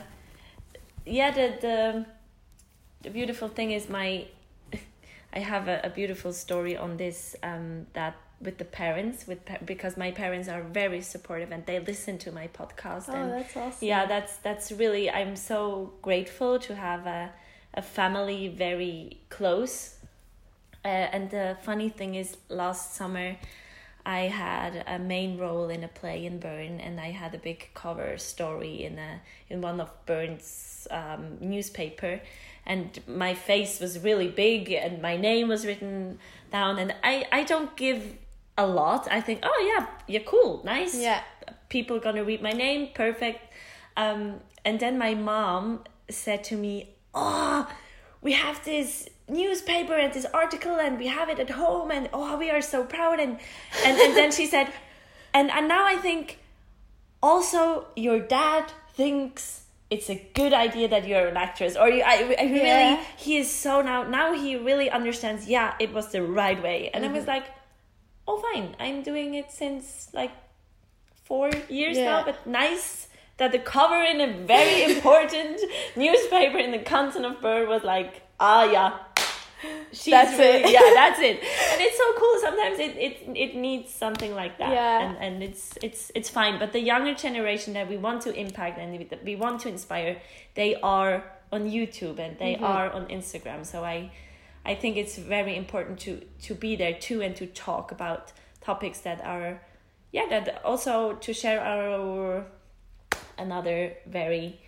[1.06, 2.06] yeah, the, the
[3.02, 4.26] the beautiful thing is my
[5.34, 9.98] I have a, a beautiful story on this um, that with the parents with because
[9.98, 13.88] my parents are very supportive and they listen to my podcast oh and that's awesome.
[13.88, 17.32] yeah that's that's really i'm so grateful to have a,
[17.74, 19.96] a family very close.
[20.84, 23.38] Uh, and the funny thing is last summer
[24.04, 27.70] i had a main role in a play in bern and i had a big
[27.76, 32.22] cover story in a in one of bern's um, newspaper.
[32.64, 36.20] And my face was really big and my name was written
[36.52, 38.18] down and i i don't give
[38.66, 39.07] a lot.
[39.18, 40.62] I think oh yeah you're cool.
[40.64, 40.93] Nice.
[40.95, 41.22] Yeah.
[41.70, 42.82] People gonna read my name.
[42.93, 43.39] Perfect.
[44.03, 44.22] Um
[44.66, 45.64] and then my mom
[46.09, 46.74] said to me
[47.14, 47.59] oh
[48.22, 48.91] we have this
[49.28, 52.80] newspaper and this article and we have it at home and oh we are so
[52.95, 53.20] proud.
[53.20, 53.34] And
[53.86, 54.68] and, and then she said
[55.34, 56.26] and and now i think
[57.24, 62.36] also your dad thinks it's a good idea that you're an actress or you, I,
[62.39, 63.03] I really Yeah.
[63.18, 66.89] he is so now now he really understands yeah it was the right way.
[66.93, 67.45] And i was like
[68.32, 70.32] oh fine i'm doing it since like
[71.29, 72.05] four years Yeah.
[72.11, 73.07] now but nice
[73.38, 75.59] that the cover in a very important
[75.95, 78.91] newspaper in the canton of Bern was like ah yeah
[79.93, 80.71] She's That's really, it.
[80.77, 81.38] yeah that's it
[81.71, 83.15] and it's so cool sometimes it, it
[83.45, 85.01] it needs something like that Yeah.
[85.03, 88.79] and and it's it's it's fine but the younger generation that we want to impact
[88.79, 90.13] and we- that we want to inspire
[90.55, 91.13] they are
[91.51, 92.73] on youtube and they Mm-hmm.
[92.75, 93.97] are on instagram so i
[94.66, 98.32] i think it's very important to to be there too and to talk about
[98.62, 99.62] topics that are
[100.12, 102.45] yeah that also to share our
[103.38, 104.59] another very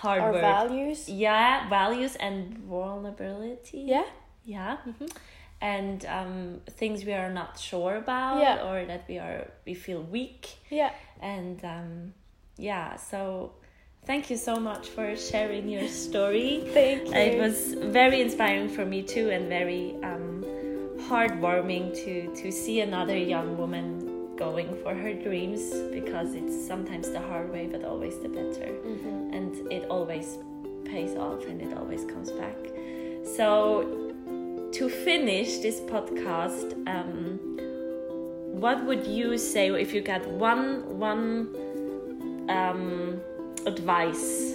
[0.00, 1.08] hard Our word values.
[1.08, 4.04] yeah values and vulnerability Yeah.
[4.44, 4.76] yeah
[5.60, 8.62] and um, things we are not sure about Yeah.
[8.68, 10.90] or that we are we feel weak Yeah.
[11.20, 12.14] and um,
[12.56, 13.52] yeah so
[14.06, 17.14] thank you so much for sharing your story Thank you.
[17.14, 20.44] it was very inspiring for me too and very um,
[21.08, 27.20] heartwarming to to see another young woman going for her dreams because it's sometimes the
[27.20, 29.34] hard way but always the better Mm-hmm.
[29.34, 30.38] and it always
[30.84, 32.56] pays off and it always comes back
[33.24, 33.48] so
[34.72, 37.38] to finish this podcast um,
[38.60, 41.48] what would you say if you got one one
[42.48, 43.20] um,
[43.66, 44.54] advice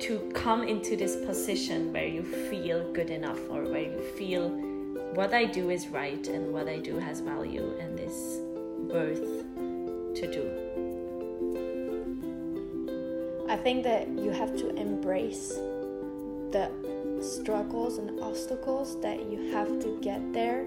[0.00, 4.48] to come into this position where you feel good enough or where you feel
[5.14, 8.40] what I do is right and what I do has value and is
[8.92, 9.44] worth
[10.16, 10.74] to do.
[13.48, 15.50] I think that you have to embrace
[16.50, 16.70] the
[17.20, 20.66] struggles and obstacles that you have to get there.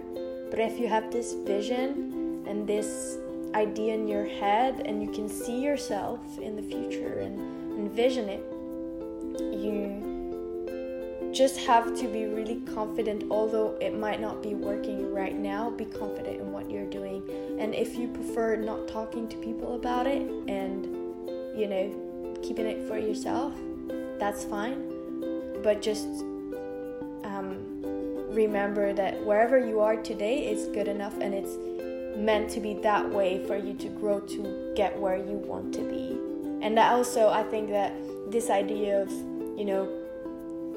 [0.50, 3.18] But if you have this vision and this
[3.54, 7.40] idea in your head and you can see yourself in the future and
[7.80, 8.44] envision it,
[9.40, 15.70] you just have to be really confident, although it might not be working right now,
[15.70, 17.22] be confident in what you're doing.
[17.60, 20.86] And if you prefer not talking to people about it and,
[21.58, 23.54] you know, keeping it for yourself,
[24.18, 25.62] that's fine.
[25.62, 26.08] But just
[27.24, 27.58] um,
[28.30, 31.58] remember that wherever you are today is good enough and it's
[32.18, 35.82] meant to be that way for you to grow to get where you want to
[35.82, 36.18] be.
[36.66, 37.94] And that also, I think that
[38.32, 39.88] this idea of, you know,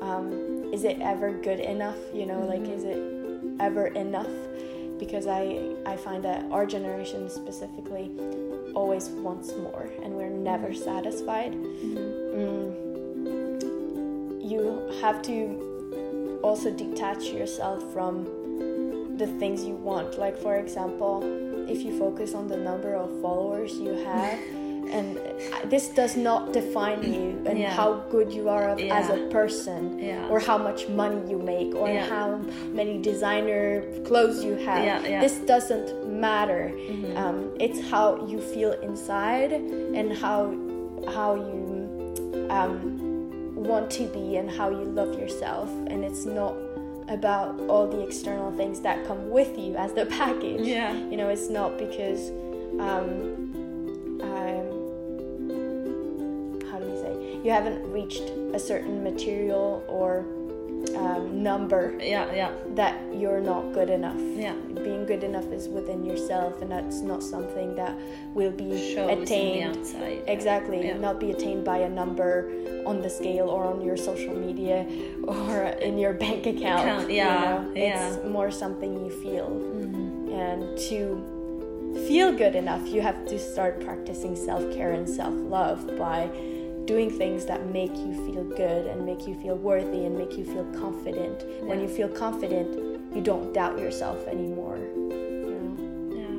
[0.02, 1.96] um, is it ever good enough?
[2.12, 2.98] You know, like, is it
[3.58, 4.30] ever enough?
[4.98, 8.10] Because I, I find that our generation specifically
[8.74, 11.52] always wants more and we're never satisfied.
[11.52, 12.90] Mm,
[14.42, 18.26] you have to also detach yourself from
[19.20, 20.18] the things you want.
[20.18, 21.22] Like, for example,
[21.68, 24.38] if you focus on the number of followers you have,
[24.96, 27.70] and uh, this does not define you and Yeah.
[27.80, 30.26] how good you are of, as a person, Yeah.
[30.32, 32.06] or how much money you make, or Yeah.
[32.14, 32.26] how
[32.80, 33.64] many designer
[34.08, 34.82] clothes you have.
[34.84, 35.20] Yeah, yeah.
[35.24, 35.88] This doesn't
[36.28, 36.72] matter.
[36.74, 37.16] Mm-hmm.
[37.22, 39.52] Um, it's how you feel inside
[39.98, 40.40] and how
[41.16, 41.64] how you
[42.56, 42.74] um,
[43.70, 46.54] want to be and how you love yourself, and it's not
[47.10, 50.66] about all the external things that come with you as the package.
[50.66, 50.94] Yeah.
[50.94, 52.30] You know, it's not because
[52.80, 54.70] um, um,
[56.70, 60.24] how do you say you haven't reached a certain material or
[60.96, 64.20] um, number Yeah, yeah, that you're not good enough.
[64.36, 64.54] yeah.
[64.74, 67.94] Being good enough is within yourself, and that's not something that
[68.34, 69.76] will be Shows attained.
[69.76, 70.22] outside.
[70.26, 70.96] Exactly, Yeah.
[70.98, 72.50] not be attained by a number
[72.86, 74.86] on the scale or on your social media
[75.24, 76.80] or in your bank account.
[76.82, 77.70] Account, you yeah, know?
[77.74, 78.08] yeah.
[78.14, 79.48] It's more something you feel.
[79.50, 80.32] Mm-hmm.
[80.32, 80.98] And to
[82.08, 86.30] feel good enough, you have to start practicing self care and self love by
[86.90, 90.44] doing things that make you feel good and make you feel worthy and make you
[90.44, 91.44] feel confident.
[91.62, 92.70] When you feel confident,
[93.14, 94.78] you don't doubt yourself anymore.
[96.18, 96.38] Yeah.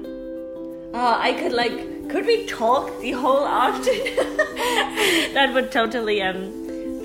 [0.99, 1.77] Oh, I could like.
[2.09, 4.37] Could we talk the whole afternoon?
[5.35, 6.41] that would totally um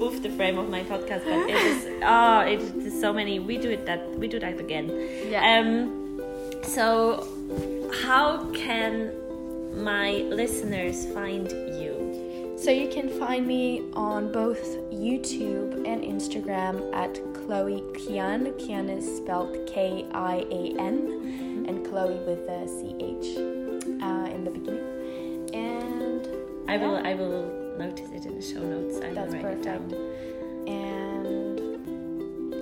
[0.00, 1.22] boof the frame of my podcast.
[1.30, 1.86] But it is.
[2.02, 3.38] Oh, it is so many.
[3.38, 4.02] We do it that.
[4.18, 4.90] We do that again.
[5.30, 5.46] Yeah.
[5.52, 6.20] Um.
[6.64, 7.28] So,
[8.02, 8.28] how
[8.64, 9.12] can
[9.84, 10.10] my
[10.42, 11.48] listeners find
[11.82, 11.95] you?
[12.56, 18.52] So you can find me on both YouTube and Instagram at Chloe Kian.
[18.60, 23.36] Kian is spelled K I A N, and Chloe with a C H
[24.02, 25.50] uh, in the beginning.
[25.54, 26.28] And
[26.68, 26.96] I will.
[26.96, 27.44] I will
[27.78, 28.96] notice it in the show notes.
[29.04, 29.90] I will That's write it down.
[29.90, 30.68] perfect.
[30.68, 31.45] and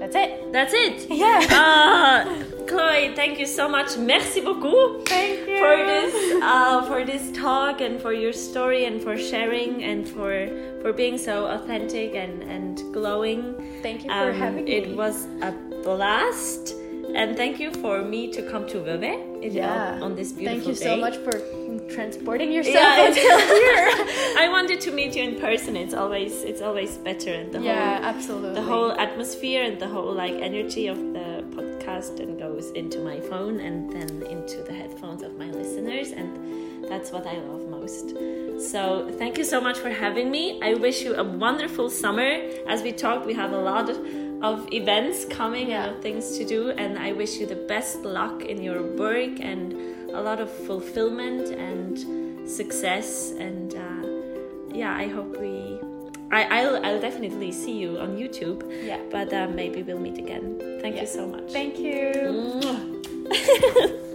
[0.05, 0.53] that's it.
[0.53, 1.07] That's it.
[1.11, 1.41] Yeah.
[1.65, 2.25] Uh,
[2.67, 3.97] Chloe, thank you so much.
[3.97, 5.07] Merci beaucoup.
[5.09, 5.59] Thank you.
[5.59, 10.49] for this uh, for this talk and for your story and for sharing and for
[10.83, 13.55] for being so authentic and and glowing.
[13.83, 14.93] Thank you for Um, having it me.
[14.93, 15.53] It was a
[15.85, 16.75] blast,
[17.15, 19.17] and thank you for me to come to Vevey
[19.53, 19.99] yeah.
[20.01, 20.91] on this beautiful Thank you day.
[20.91, 21.33] so much for
[21.93, 23.87] transporting yourself Yeah, until here.
[24.45, 25.77] I wanted to meet you in person.
[25.77, 28.55] It's always it's always better, and the yeah, whole absolutely.
[28.55, 33.21] the whole atmosphere and the whole like energy of the podcast and goes into my
[33.21, 36.31] phone and then into the headphones of my listeners and
[36.89, 38.11] that's what I love most.
[38.71, 40.61] So thank you so much for having me.
[40.63, 42.29] I wish you a wonderful summer.
[42.69, 43.97] As we talked, we have a lot of
[44.81, 45.85] events coming Yeah.
[45.85, 49.35] and of things to do and I wish you the best luck in your work
[49.41, 49.73] and
[50.13, 51.95] a lot of fulfillment and
[52.49, 54.03] success and uh,
[54.81, 55.53] yeah, I hope we
[56.31, 58.99] I, I'll, I'll definitely see you on YouTube Yeah.
[59.11, 60.47] but uh, maybe we'll meet again.
[60.83, 61.03] Thank Yeah.
[61.03, 61.47] you so much.
[61.53, 62.11] Thank you.